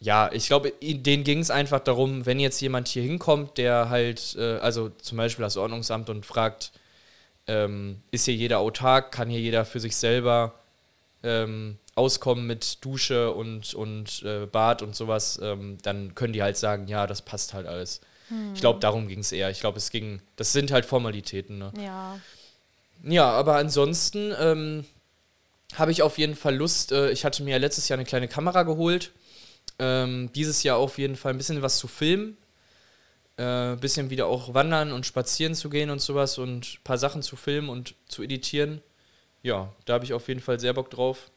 ja, 0.00 0.30
ich 0.32 0.46
glaube, 0.46 0.72
denen 0.82 1.24
ging 1.24 1.38
es 1.38 1.50
einfach 1.50 1.80
darum, 1.80 2.26
wenn 2.26 2.40
jetzt 2.40 2.60
jemand 2.60 2.88
hier 2.88 3.02
hinkommt, 3.02 3.56
der 3.56 3.88
halt, 3.88 4.36
äh, 4.38 4.56
also 4.58 4.90
zum 5.00 5.16
Beispiel 5.18 5.44
das 5.44 5.56
Ordnungsamt 5.56 6.10
und 6.10 6.26
fragt, 6.26 6.72
ähm, 7.46 8.02
ist 8.10 8.24
hier 8.24 8.34
jeder 8.34 8.58
autark, 8.58 9.12
kann 9.12 9.28
hier 9.28 9.40
jeder 9.40 9.64
für 9.64 9.80
sich 9.80 9.96
selber 9.96 10.54
ähm, 11.22 11.78
auskommen 11.94 12.46
mit 12.46 12.84
Dusche 12.84 13.32
und, 13.32 13.74
und 13.74 14.22
äh, 14.24 14.46
Bad 14.46 14.82
und 14.82 14.96
sowas, 14.96 15.38
ähm, 15.42 15.78
dann 15.82 16.14
können 16.14 16.32
die 16.32 16.42
halt 16.42 16.56
sagen, 16.56 16.88
ja, 16.88 17.06
das 17.06 17.22
passt 17.22 17.54
halt 17.54 17.66
alles. 17.66 18.00
Ich 18.54 18.60
glaube, 18.60 18.80
darum 18.80 19.08
ging 19.08 19.18
es 19.18 19.32
eher. 19.32 19.50
Ich 19.50 19.60
glaube, 19.60 19.78
es 19.78 19.90
ging, 19.90 20.22
das 20.36 20.52
sind 20.52 20.70
halt 20.70 20.86
Formalitäten. 20.86 21.58
Ne? 21.58 21.72
Ja. 21.78 22.18
Ja, 23.04 23.30
aber 23.30 23.56
ansonsten 23.56 24.32
ähm, 24.38 24.84
habe 25.74 25.90
ich 25.92 26.02
auf 26.02 26.18
jeden 26.18 26.36
Fall 26.36 26.54
Lust. 26.54 26.92
Äh, 26.92 27.10
ich 27.10 27.24
hatte 27.24 27.42
mir 27.42 27.50
ja 27.52 27.56
letztes 27.58 27.88
Jahr 27.88 27.98
eine 27.98 28.06
kleine 28.06 28.28
Kamera 28.28 28.62
geholt. 28.62 29.12
Ähm, 29.78 30.30
dieses 30.34 30.62
Jahr 30.62 30.78
auf 30.78 30.98
jeden 30.98 31.16
Fall 31.16 31.34
ein 31.34 31.38
bisschen 31.38 31.62
was 31.62 31.78
zu 31.78 31.88
filmen. 31.88 32.36
Ein 33.42 33.74
äh, 33.74 33.76
bisschen 33.76 34.10
wieder 34.10 34.26
auch 34.26 34.54
wandern 34.54 34.92
und 34.92 35.04
spazieren 35.04 35.54
zu 35.54 35.68
gehen 35.68 35.90
und 35.90 36.00
sowas 36.00 36.38
und 36.38 36.74
ein 36.74 36.84
paar 36.84 36.98
Sachen 36.98 37.22
zu 37.22 37.36
filmen 37.36 37.68
und 37.68 37.94
zu 38.06 38.22
editieren. 38.22 38.82
Ja, 39.42 39.68
da 39.84 39.94
habe 39.94 40.04
ich 40.04 40.12
auf 40.12 40.28
jeden 40.28 40.40
Fall 40.40 40.60
sehr 40.60 40.72
Bock 40.72 40.90
drauf. 40.90 41.30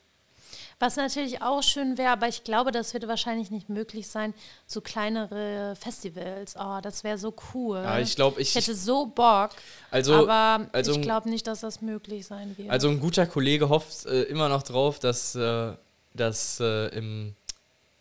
Was 0.77 0.97
natürlich 0.97 1.41
auch 1.41 1.63
schön 1.63 1.97
wäre, 1.97 2.11
aber 2.11 2.27
ich 2.27 2.43
glaube, 2.43 2.71
das 2.71 2.93
wird 2.93 3.07
wahrscheinlich 3.07 3.49
nicht 3.49 3.69
möglich 3.69 4.07
sein, 4.07 4.33
so 4.67 4.81
kleinere 4.81 5.75
Festivals. 5.79 6.55
Oh, 6.59 6.79
das 6.81 7.03
wäre 7.05 7.17
so 7.17 7.33
cool. 7.53 7.77
Ja, 7.77 7.97
ich 7.99 8.15
glaube, 8.15 8.41
ich, 8.41 8.49
Ich 8.49 8.55
hätte 8.55 8.75
so 8.75 9.05
Bock, 9.05 9.51
also, 9.89 10.13
aber 10.27 10.67
also, 10.73 10.91
ich 10.91 11.01
glaube 11.01 11.29
nicht, 11.29 11.47
dass 11.47 11.61
das 11.61 11.81
möglich 11.81 12.27
sein 12.27 12.57
wird. 12.57 12.69
also 12.69 12.89
ein 12.89 12.99
guter 12.99 13.25
Kollege 13.25 13.69
hofft 13.69 14.05
äh, 14.05 14.23
immer 14.23 14.49
noch 14.49 14.63
drauf, 14.63 14.99
dass, 14.99 15.33
äh, 15.35 15.71
dass 16.13 16.59
äh, 16.59 16.87
im 16.89 17.35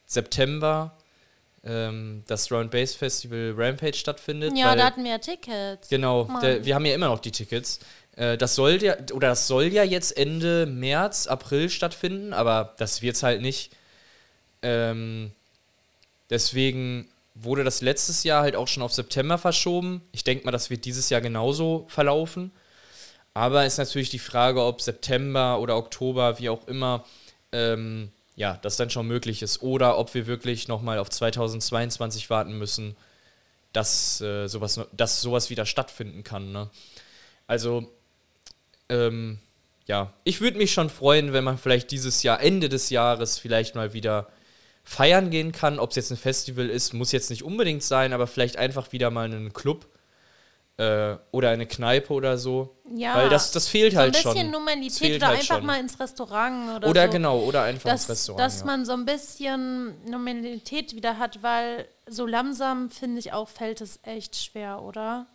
September 0.06 0.96
ähm, 1.64 2.22
das 2.27 2.50
Round 2.50 2.70
Bass 2.70 2.94
Festival 2.94 3.55
Rampage 3.57 3.94
stattfindet. 3.96 4.57
ja, 4.57 4.74
da 4.77 4.87
hatten 4.87 5.05
wir 5.05 5.12
ja 5.12 5.18
Tickets. 5.18 5.88
Genau, 5.88 6.29
der, 6.40 6.64
wir 6.64 6.74
haben 6.74 6.85
ja 6.85 6.94
immer 6.94 7.09
noch 7.09 7.20
die 7.20 7.33
Tickets. 7.33 7.81
Äh, 8.16 8.37
das 8.37 8.55
soll 8.55 8.83
ja, 8.83 8.96
oder 9.12 9.29
das 9.29 9.46
soll 9.46 9.64
ja 9.64 9.83
jetzt 9.83 10.16
Ende 10.16 10.66
März, 10.66 11.27
April 11.27 11.70
stattfinden, 11.70 12.33
aber 12.33 12.74
das 12.79 13.03
wird's 13.03 13.22
halt 13.22 13.40
nicht. 13.40 13.72
Ähm, 14.62 15.33
deswegen 16.31 17.09
wurde 17.35 17.64
das 17.64 17.81
letztes 17.81 18.24
Jahr 18.24 18.42
halt 18.42 18.57
auch 18.57 18.68
schon 18.68 18.83
auf 18.83 18.92
September 18.92 19.38
verschoben. 19.38 20.03
Ich 20.12 20.24
denke 20.24 20.44
mal, 20.44 20.53
das 20.53 20.70
wird 20.70 20.85
dieses 20.85 21.11
Jahr 21.11 21.20
genauso 21.20 21.87
verlaufen. 21.88 22.53
Aber 23.35 23.66
ist 23.66 23.79
natürlich 23.79 24.11
die 24.11 24.20
Frage, 24.20 24.62
ob 24.62 24.81
September 24.81 25.59
oder 25.59 25.77
Oktober, 25.77 26.38
wie 26.38 26.48
auch 26.48 26.68
immer, 26.68 27.05
ähm, 27.50 28.12
ja, 28.36 28.58
das 28.62 28.76
dann 28.76 28.90
schon 28.90 29.06
möglich 29.06 29.42
ist. 29.42 29.62
Oder 29.62 29.98
ob 29.98 30.14
wir 30.14 30.26
wirklich 30.26 30.68
nochmal 30.68 30.98
auf 30.98 31.10
2022 31.10 32.30
warten 32.30 32.58
müssen, 32.58 32.96
dass, 33.72 34.20
äh, 34.20 34.48
sowas, 34.48 34.80
dass 34.92 35.20
sowas 35.20 35.50
wieder 35.50 35.66
stattfinden 35.66 36.24
kann. 36.24 36.52
Ne? 36.52 36.70
Also, 37.46 37.90
ähm, 38.88 39.38
ja, 39.86 40.12
ich 40.24 40.40
würde 40.40 40.58
mich 40.58 40.72
schon 40.72 40.90
freuen, 40.90 41.32
wenn 41.32 41.44
man 41.44 41.58
vielleicht 41.58 41.90
dieses 41.90 42.22
Jahr, 42.22 42.40
Ende 42.40 42.68
des 42.68 42.90
Jahres, 42.90 43.38
vielleicht 43.38 43.74
mal 43.74 43.92
wieder 43.92 44.28
feiern 44.82 45.30
gehen 45.30 45.52
kann. 45.52 45.78
Ob 45.78 45.90
es 45.90 45.96
jetzt 45.96 46.10
ein 46.10 46.16
Festival 46.16 46.70
ist, 46.70 46.92
muss 46.92 47.12
jetzt 47.12 47.30
nicht 47.30 47.42
unbedingt 47.42 47.82
sein, 47.82 48.12
aber 48.12 48.26
vielleicht 48.26 48.56
einfach 48.56 48.92
wieder 48.92 49.10
mal 49.10 49.24
einen 49.24 49.52
Club 49.52 49.86
äh, 50.76 51.16
oder 51.30 51.50
eine 51.50 51.66
Kneipe 51.66 52.12
oder 52.12 52.37
so. 52.37 52.76
Ja. 52.94 53.14
Weil 53.16 53.28
das, 53.28 53.52
das 53.52 53.68
fehlt 53.68 53.92
so 53.92 53.98
ein 53.98 54.02
halt 54.04 54.14
bisschen 54.14 54.37
schon. 54.37 54.50
Normalität 54.50 55.16
oder 55.16 55.28
halt 55.28 55.38
einfach 55.40 55.56
schon. 55.56 55.66
mal 55.66 55.80
ins 55.80 55.98
Restaurant 55.98 56.76
oder, 56.76 56.88
Oder 56.88 57.06
so. 57.06 57.12
genau, 57.12 57.38
oder 57.40 57.62
einfach 57.62 57.90
ins 57.90 58.02
dass, 58.02 58.10
Restaurant. 58.10 58.40
dass 58.40 58.60
ja. 58.60 58.66
man 58.66 58.84
so 58.84 58.92
ein 58.92 59.04
bisschen 59.04 59.94
Normalität 60.10 60.94
wieder 60.94 61.18
hat, 61.18 61.42
weil 61.42 61.88
so 62.06 62.26
langsam, 62.26 62.90
finde 62.90 63.20
ich 63.20 63.32
auch, 63.32 63.48
fällt 63.48 63.80
es 63.80 64.00
echt 64.02 64.37
schwer, 64.37 64.82
oder? 64.82 65.26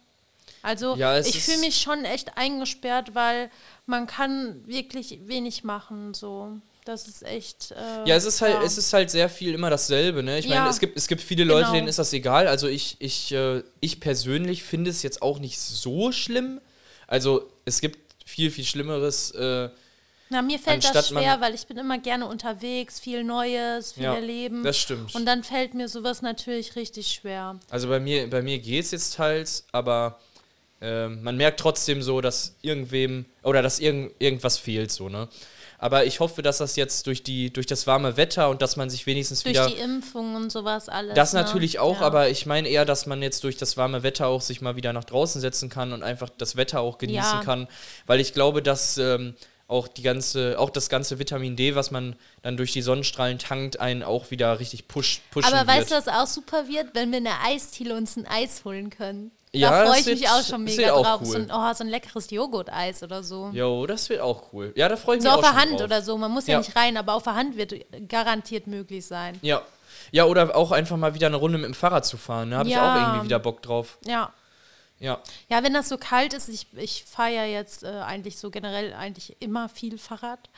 Also 0.61 0.95
Ja, 0.95 1.17
ich 1.19 1.41
fühle 1.41 1.59
mich 1.59 1.79
schon 1.79 2.03
echt 2.03 2.37
eingesperrt, 2.37 3.15
weil 3.15 3.49
man 3.85 4.07
kann 4.07 4.67
wirklich 4.67 5.19
wenig 5.27 5.63
machen, 5.63 6.13
so. 6.13 6.57
Das 6.89 7.07
ist 7.07 7.21
echt. 7.23 7.69
Äh, 7.71 8.09
Ja, 8.09 8.15
es 8.15 8.25
ist 8.25 8.41
halt, 8.41 8.55
ja. 8.55 8.63
es 8.63 8.75
ist 8.79 8.91
halt 8.93 9.11
sehr 9.11 9.29
viel 9.29 9.53
immer 9.53 9.69
dasselbe, 9.69 10.23
ne? 10.23 10.39
Ich 10.39 10.47
meine, 10.47 10.61
Ja. 10.61 10.69
es 10.71 10.79
gibt, 10.79 10.97
es 10.97 11.07
gibt 11.07 11.21
viele 11.21 11.43
Leute, 11.43 11.65
Genau. 11.65 11.73
denen 11.73 11.87
ist 11.87 11.99
das 11.99 12.11
egal. 12.13 12.47
Also 12.47 12.67
ich, 12.67 12.95
ich, 12.97 13.31
äh, 13.31 13.61
ich 13.79 13.99
persönlich 13.99 14.63
finde 14.63 14.89
es 14.89 15.03
jetzt 15.03 15.21
auch 15.21 15.37
nicht 15.37 15.59
so 15.59 16.11
schlimm. 16.11 16.59
Also 17.05 17.47
es 17.65 17.79
gibt 17.79 17.99
viel, 18.25 18.49
viel 18.49 18.65
Schlimmeres. 18.65 19.29
Äh, 19.31 19.69
Na, 20.29 20.41
mir 20.41 20.57
fällt 20.57 20.83
das 20.83 20.95
anstatt 20.95 21.07
schwer, 21.09 21.39
weil 21.41 21.53
ich 21.53 21.67
bin 21.67 21.77
immer 21.77 21.99
gerne 21.99 22.25
unterwegs, 22.25 22.99
viel 22.99 23.23
Neues, 23.23 23.91
viel 23.93 24.03
Ja, 24.05 24.15
erleben. 24.15 24.63
das 24.63 24.79
stimmt. 24.79 25.13
Und 25.13 25.27
dann 25.27 25.43
fällt 25.43 25.75
mir 25.75 25.87
sowas 25.89 26.23
natürlich 26.23 26.75
richtig 26.75 27.07
schwer. 27.11 27.59
Also 27.69 27.87
bei 27.87 27.99
mir, 27.99 28.27
bei 28.27 28.41
mir 28.41 28.57
geht 28.57 28.85
es 28.85 28.89
jetzt 28.91 29.13
teils, 29.15 29.65
aber 29.71 30.19
ähm, 30.81 31.21
man 31.21 31.37
merkt 31.37 31.59
trotzdem 31.59 32.01
so, 32.01 32.19
dass 32.21 32.55
irgendwem 32.63 33.25
oder 33.43 33.61
dass 33.61 33.79
irgend, 33.79 34.13
irgendwas 34.17 34.57
fehlt 34.57 34.91
so, 34.91 35.07
ne? 35.07 35.27
Aber 35.81 36.05
ich 36.05 36.19
hoffe, 36.19 36.41
dass 36.41 36.57
das 36.57 36.75
jetzt 36.75 37.07
durch, 37.07 37.23
die, 37.23 37.51
durch 37.53 37.65
das 37.65 37.87
warme 37.87 38.17
Wetter 38.17 38.49
und 38.49 38.61
dass 38.61 38.75
man 38.75 38.89
sich 38.89 39.05
wenigstens 39.05 39.43
Durch 39.43 39.55
wieder. 39.55 39.67
die 39.67 39.75
Impfung 39.77 40.35
und 40.35 40.51
sowas 40.51 40.89
alles. 40.89 41.15
Das 41.15 41.31
ne? 41.33 41.39
natürlich 41.41 41.79
auch, 41.79 42.01
Ja. 42.01 42.05
aber 42.07 42.29
ich 42.29 42.45
meine 42.45 42.67
eher, 42.67 42.83
dass 42.83 43.05
man 43.05 43.21
jetzt 43.21 43.43
durch 43.45 43.55
das 43.55 43.77
warme 43.77 44.03
Wetter 44.03 44.27
auch 44.27 44.41
sich 44.41 44.59
mal 44.59 44.75
wieder 44.75 44.91
nach 44.91 45.05
draußen 45.05 45.39
setzen 45.39 45.69
kann 45.69 45.93
und 45.93 46.03
einfach 46.03 46.29
das 46.37 46.57
Wetter 46.57 46.81
auch 46.81 46.97
genießen 46.97 47.39
Ja. 47.39 47.43
kann. 47.45 47.67
Weil 48.07 48.19
ich 48.19 48.33
glaube, 48.33 48.61
dass 48.61 48.97
ähm, 48.97 49.35
auch 49.69 49.87
die 49.87 50.01
ganze, 50.01 50.59
auch 50.59 50.69
das 50.69 50.89
ganze 50.89 51.17
Vitamin 51.19 51.55
D, 51.55 51.75
was 51.75 51.91
man 51.91 52.15
dann 52.41 52.57
durch 52.57 52.73
die 52.73 52.81
Sonnenstrahlen 52.81 53.39
tankt, 53.39 53.79
einen 53.79 54.03
auch 54.03 54.31
wieder 54.31 54.59
richtig 54.59 54.87
push, 54.89 55.21
pushen 55.31 55.47
Aber 55.53 55.65
wird. 55.65 55.77
weißt 55.77 55.91
du, 55.91 55.95
was 55.95 56.07
auch 56.09 56.27
super 56.27 56.67
wird, 56.67 56.87
wenn 56.93 57.11
wir 57.11 57.19
in 57.19 57.23
der 57.23 57.41
Eisdiele 57.45 57.95
uns 57.95 58.17
ein 58.17 58.25
Eis 58.27 58.65
holen 58.65 58.89
können? 58.89 59.31
Ja, 59.51 59.71
da 59.71 59.85
freue 59.91 59.99
ich 60.01 60.05
mich 60.05 60.29
auch 60.29 60.43
schon 60.43 60.63
mega 60.63 60.93
auch 60.93 61.03
drauf. 61.03 61.21
cool. 61.21 61.27
So, 61.27 61.37
ein, 61.37 61.51
oh, 61.51 61.73
so 61.73 61.83
ein 61.83 61.89
leckeres 61.89 62.29
Joghurt-Eis 62.29 63.01
oder 63.01 63.23
so. 63.23 63.49
Jo, 63.51 63.87
das 63.87 64.07
wird 64.09 64.21
auch 64.21 64.53
cool. 64.53 64.71
Ja, 64.75 64.87
da 64.89 64.95
freue 64.95 65.17
ich 65.17 65.23
so 65.23 65.29
mich 65.29 65.37
auf 65.37 65.43
auch 65.43 65.49
der 65.51 65.59
schon 65.59 65.69
Hand 65.69 65.79
drauf. 65.79 65.85
oder 65.87 66.01
so. 66.03 66.17
Man 66.17 66.31
muss 66.31 66.45
ja. 66.47 66.53
Ja. 66.53 66.57
nicht 66.59 66.75
rein, 66.75 66.97
aber 66.97 67.13
auf 67.15 67.23
der 67.23 67.33
Hand 67.35 67.57
wird 67.57 67.73
garantiert 68.07 68.67
möglich 68.67 69.05
sein. 69.07 69.37
Ja. 69.41 69.61
Ja, 70.11 70.25
oder 70.25 70.55
auch 70.55 70.71
einfach 70.71 70.97
mal 70.97 71.13
wieder 71.15 71.27
eine 71.27 71.35
Runde 71.37 71.57
mit 71.57 71.65
dem 71.65 71.73
Fahrrad 71.73 72.05
zu 72.05 72.17
fahren. 72.17 72.51
Da 72.51 72.57
habe 72.57 72.69
ich 72.69 72.75
Ja. 72.75 72.91
auch 72.93 73.01
irgendwie 73.07 73.25
wieder 73.25 73.39
Bock 73.39 73.61
drauf. 73.63 73.97
Ja. 74.05 74.31
Ja. 74.99 75.19
Ja, 75.47 75.63
wenn 75.63 75.73
das 75.73 75.89
so 75.89 75.97
kalt 75.97 76.33
ist, 76.33 76.49
ich, 76.49 76.67
ich 76.75 77.05
fahre 77.05 77.33
ja 77.33 77.45
jetzt 77.45 77.83
äh, 77.83 77.87
eigentlich 77.87 78.37
so 78.37 78.49
generell 78.51 78.93
eigentlich 78.93 79.37
immer 79.39 79.67
viel 79.69 79.97
Fahrrad. 79.97 80.49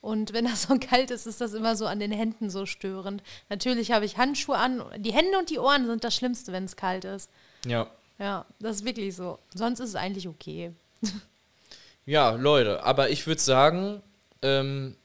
Und 0.00 0.32
wenn 0.32 0.46
das 0.46 0.62
so 0.62 0.76
kalt 0.80 1.10
ist, 1.12 1.26
ist 1.26 1.40
das 1.40 1.52
immer 1.54 1.76
so 1.76 1.86
an 1.86 2.00
den 2.00 2.10
Händen 2.10 2.50
so 2.50 2.66
störend. 2.66 3.22
Natürlich 3.48 3.92
habe 3.92 4.04
ich 4.06 4.16
Handschuhe 4.16 4.56
an. 4.56 4.82
Die 4.96 5.12
Hände 5.12 5.38
und 5.38 5.50
die 5.50 5.58
Ohren 5.58 5.86
sind 5.86 6.02
das 6.02 6.14
Schlimmste, 6.16 6.52
wenn 6.52 6.64
es 6.64 6.74
kalt 6.76 7.04
ist. 7.04 7.30
Ja. 7.66 7.86
Ja, 8.20 8.46
das 8.60 8.76
ist 8.76 8.84
wirklich 8.84 9.16
so. 9.16 9.38
Sonst 9.54 9.80
ist 9.80 9.88
es 9.90 9.94
eigentlich 9.96 10.28
okay. 10.28 10.72
Ja, 12.06 12.30
Leute, 12.32 12.82
aber 12.82 13.10
ich 13.10 13.26
würde 13.26 13.40
sagen, 13.40 14.02
ähm, 14.42 14.96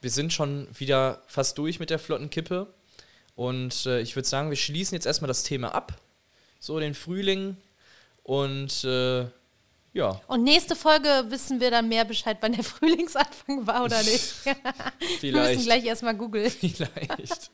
wir 0.00 0.10
sind 0.10 0.32
schon 0.32 0.66
wieder 0.76 1.22
fast 1.26 1.56
durch 1.58 1.78
mit 1.78 1.90
der 1.90 1.98
flotten 1.98 2.30
Kippe. 2.30 2.66
Und 3.36 3.86
äh, 3.86 4.00
ich 4.00 4.16
würde 4.16 4.26
sagen, 4.26 4.50
wir 4.50 4.56
schließen 4.56 4.94
jetzt 4.94 5.06
erstmal 5.06 5.28
das 5.28 5.44
Thema 5.44 5.74
ab. 5.74 5.96
So 6.58 6.80
den 6.80 6.94
Frühling. 6.94 7.56
Und 8.24 8.84
äh, 8.84 9.26
ja, 9.92 10.20
Und 10.28 10.44
nächste 10.44 10.76
Folge 10.76 11.08
wissen 11.30 11.60
wir 11.60 11.72
dann 11.72 11.88
mehr 11.88 12.04
Bescheid, 12.04 12.36
wann 12.40 12.52
der 12.52 12.62
Frühlingsanfang 12.64 13.66
war 13.66 13.84
oder 13.84 14.00
nicht. 14.02 14.44
wir 14.44 14.52
müssen 14.52 15.20
vielleicht. 15.20 15.64
gleich 15.64 15.84
erstmal 15.84 16.14
googeln. 16.14 16.50
Vielleicht. 16.60 17.50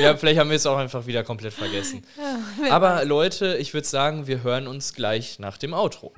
ja, 0.00 0.16
vielleicht 0.16 0.38
haben 0.38 0.50
wir 0.50 0.56
es 0.56 0.66
auch 0.66 0.76
einfach 0.76 1.06
wieder 1.06 1.24
komplett 1.24 1.54
vergessen. 1.54 2.04
Aber 2.70 3.04
Leute, 3.04 3.56
ich 3.56 3.74
würde 3.74 3.86
sagen, 3.86 4.26
wir 4.26 4.42
hören 4.42 4.66
uns 4.68 4.94
gleich 4.94 5.38
nach 5.38 5.58
dem 5.58 5.74
Outro. 5.74 6.12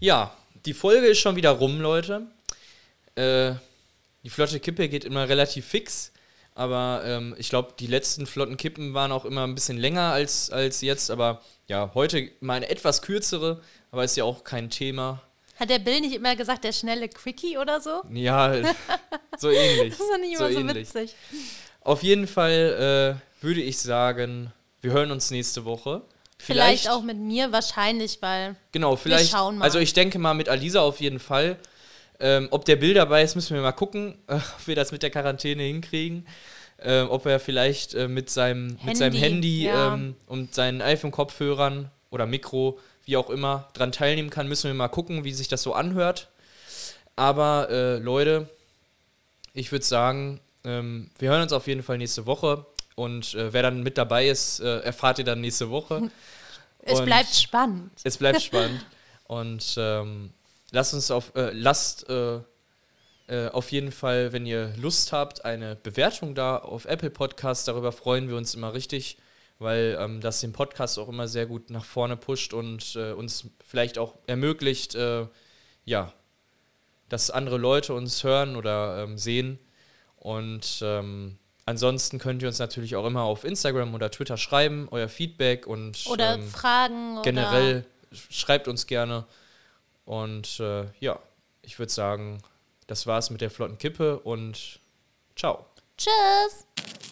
Ja, 0.00 0.32
die 0.66 0.74
Folge 0.74 1.06
ist 1.06 1.18
schon 1.18 1.36
wieder 1.36 1.50
rum, 1.50 1.80
Leute. 1.80 2.26
Äh, 3.14 3.54
die 4.22 4.30
flotte 4.30 4.60
Kippe 4.60 4.88
geht 4.88 5.04
immer 5.04 5.28
relativ 5.28 5.66
fix, 5.66 6.12
aber 6.54 7.02
ähm, 7.04 7.34
ich 7.38 7.48
glaube, 7.48 7.74
die 7.78 7.86
letzten 7.86 8.26
flotten 8.26 8.56
Kippen 8.56 8.94
waren 8.94 9.10
auch 9.10 9.24
immer 9.24 9.44
ein 9.44 9.54
bisschen 9.54 9.78
länger 9.78 10.12
als, 10.12 10.50
als 10.50 10.80
jetzt. 10.80 11.10
Aber 11.10 11.42
ja, 11.66 11.90
heute 11.94 12.30
mal 12.40 12.54
eine 12.54 12.70
etwas 12.70 13.02
kürzere, 13.02 13.60
aber 13.90 14.04
ist 14.04 14.16
ja 14.16 14.24
auch 14.24 14.44
kein 14.44 14.70
Thema. 14.70 15.22
Hat 15.56 15.70
der 15.70 15.78
Bill 15.78 16.00
nicht 16.00 16.14
immer 16.14 16.34
gesagt, 16.36 16.64
der 16.64 16.72
schnelle 16.72 17.08
Quickie 17.08 17.58
oder 17.58 17.80
so? 17.80 18.02
Ja, 18.12 18.54
so 19.38 19.50
ähnlich. 19.50 19.90
Das 19.96 20.00
ist 20.00 20.12
doch 20.12 20.18
nicht 20.18 20.38
so 20.38 20.44
immer 20.46 20.52
so 20.52 20.60
ähnlich. 20.60 20.94
witzig. 20.94 21.14
Auf 21.80 22.02
jeden 22.02 22.26
Fall 22.26 23.18
äh, 23.40 23.44
würde 23.44 23.60
ich 23.60 23.78
sagen, 23.78 24.52
wir 24.80 24.92
hören 24.92 25.10
uns 25.10 25.30
nächste 25.30 25.64
Woche. 25.64 26.02
Vielleicht, 26.44 26.90
auch 26.90 27.02
mit 27.02 27.18
mir, 27.18 27.52
wahrscheinlich, 27.52 28.20
weil 28.20 28.56
Genau, 28.72 28.96
vielleicht. 28.96 29.30
schauen 29.30 29.58
mal. 29.58 29.64
Also 29.64 29.78
ich 29.78 29.92
denke 29.92 30.18
mal 30.18 30.34
mit 30.34 30.48
Alisa 30.48 30.80
auf 30.80 31.00
jeden 31.00 31.20
Fall. 31.20 31.56
Ähm, 32.18 32.48
ob 32.50 32.64
der 32.64 32.76
Bill 32.76 32.94
dabei 32.94 33.22
ist, 33.22 33.36
müssen 33.36 33.54
wir 33.54 33.62
mal 33.62 33.70
gucken, 33.70 34.18
äh, 34.26 34.34
ob 34.34 34.66
wir 34.66 34.74
das 34.74 34.90
mit 34.90 35.04
der 35.04 35.10
Quarantäne 35.10 35.62
hinkriegen. 35.62 36.26
Ähm, 36.80 37.08
ob 37.10 37.26
er 37.26 37.38
vielleicht 37.38 37.94
äh, 37.94 38.08
mit, 38.08 38.28
seinem, 38.28 38.76
mit 38.84 38.96
seinem 38.96 39.12
Handy, 39.12 39.20
Handy 39.20 39.64
ja. 39.66 39.94
ähm, 39.94 40.16
und 40.26 40.52
seinen 40.52 40.82
iPhone-Kopfhörern 40.82 41.92
oder 42.10 42.26
Mikro, 42.26 42.80
wie 43.04 43.16
auch 43.16 43.30
immer, 43.30 43.68
dran 43.72 43.92
teilnehmen 43.92 44.30
kann, 44.30 44.48
müssen 44.48 44.66
wir 44.68 44.74
mal 44.74 44.88
gucken, 44.88 45.22
wie 45.22 45.32
sich 45.32 45.46
das 45.46 45.62
so 45.62 45.74
anhört. 45.74 46.28
Aber 47.14 47.68
äh, 47.70 47.98
Leute, 47.98 48.48
ich 49.54 49.70
würde 49.70 49.84
sagen, 49.84 50.40
ähm, 50.64 51.10
wir 51.18 51.30
hören 51.30 51.42
uns 51.42 51.52
auf 51.52 51.68
jeden 51.68 51.84
Fall 51.84 51.98
nächste 51.98 52.26
Woche. 52.26 52.66
Und 52.94 53.34
äh, 53.34 53.52
wer 53.52 53.62
dann 53.62 53.82
mit 53.82 53.96
dabei 53.98 54.28
ist, 54.28 54.60
äh, 54.60 54.80
erfahrt 54.80 55.18
ihr 55.18 55.24
dann 55.24 55.40
nächste 55.40 55.70
Woche. 55.70 56.10
es 56.82 56.98
Und- 57.00 57.06
bleibt 57.06 57.34
spannend. 57.34 57.92
es 58.04 58.18
bleibt 58.18 58.42
spannend. 58.42 58.84
Und 59.26 59.74
ähm, 59.78 60.30
lasst 60.70 60.94
uns 60.94 61.10
auf, 61.10 61.34
äh, 61.34 61.50
lasst 61.52 62.08
äh, 62.10 62.40
äh, 63.28 63.48
auf 63.48 63.72
jeden 63.72 63.92
Fall, 63.92 64.32
wenn 64.32 64.44
ihr 64.44 64.74
Lust 64.76 65.12
habt, 65.12 65.44
eine 65.44 65.76
Bewertung 65.76 66.34
da 66.34 66.56
auf 66.56 66.84
Apple 66.84 67.10
Podcasts. 67.10 67.64
Darüber 67.64 67.92
freuen 67.92 68.28
wir 68.28 68.36
uns 68.36 68.54
immer 68.54 68.74
richtig, 68.74 69.16
weil 69.58 69.96
ähm, 69.98 70.20
das 70.20 70.40
den 70.40 70.52
Podcast 70.52 70.98
auch 70.98 71.08
immer 71.08 71.28
sehr 71.28 71.46
gut 71.46 71.70
nach 71.70 71.84
vorne 71.84 72.16
pusht 72.16 72.52
und 72.52 72.94
äh, 72.96 73.12
uns 73.12 73.46
vielleicht 73.66 73.96
auch 73.96 74.16
ermöglicht, 74.26 74.96
ja, 75.84 76.12
dass 77.08 77.30
andere 77.30 77.58
Leute 77.58 77.92
uns 77.94 78.24
hören 78.24 78.56
oder 78.56 79.02
ähm, 79.04 79.18
sehen. 79.18 79.58
Und 80.16 80.80
ähm, 80.82 81.38
ansonsten 81.66 82.18
könnt 82.18 82.42
ihr 82.42 82.48
uns 82.48 82.58
natürlich 82.58 82.96
auch 82.96 83.06
immer 83.06 83.22
auf 83.22 83.44
Instagram 83.44 83.94
oder 83.94 84.10
Twitter 84.10 84.36
schreiben, 84.36 84.88
euer 84.90 85.08
Feedback 85.08 85.66
und 85.66 86.04
Oder 86.06 86.34
ähm, 86.34 86.48
Fragen 86.48 87.14
oder 87.14 87.22
generell 87.22 87.84
schreibt 88.30 88.68
uns 88.68 88.86
gerne. 88.86 89.24
Und 90.04 90.60
äh, 90.60 90.86
ja, 91.00 91.18
ich 91.62 91.78
würde 91.78 91.92
sagen, 91.92 92.42
das 92.86 93.06
war's 93.06 93.30
mit 93.30 93.40
der 93.40 93.50
flotten 93.50 93.78
Kippe 93.78 94.18
und 94.18 94.80
ciao. 95.36 95.64
Tschüss. 95.96 97.11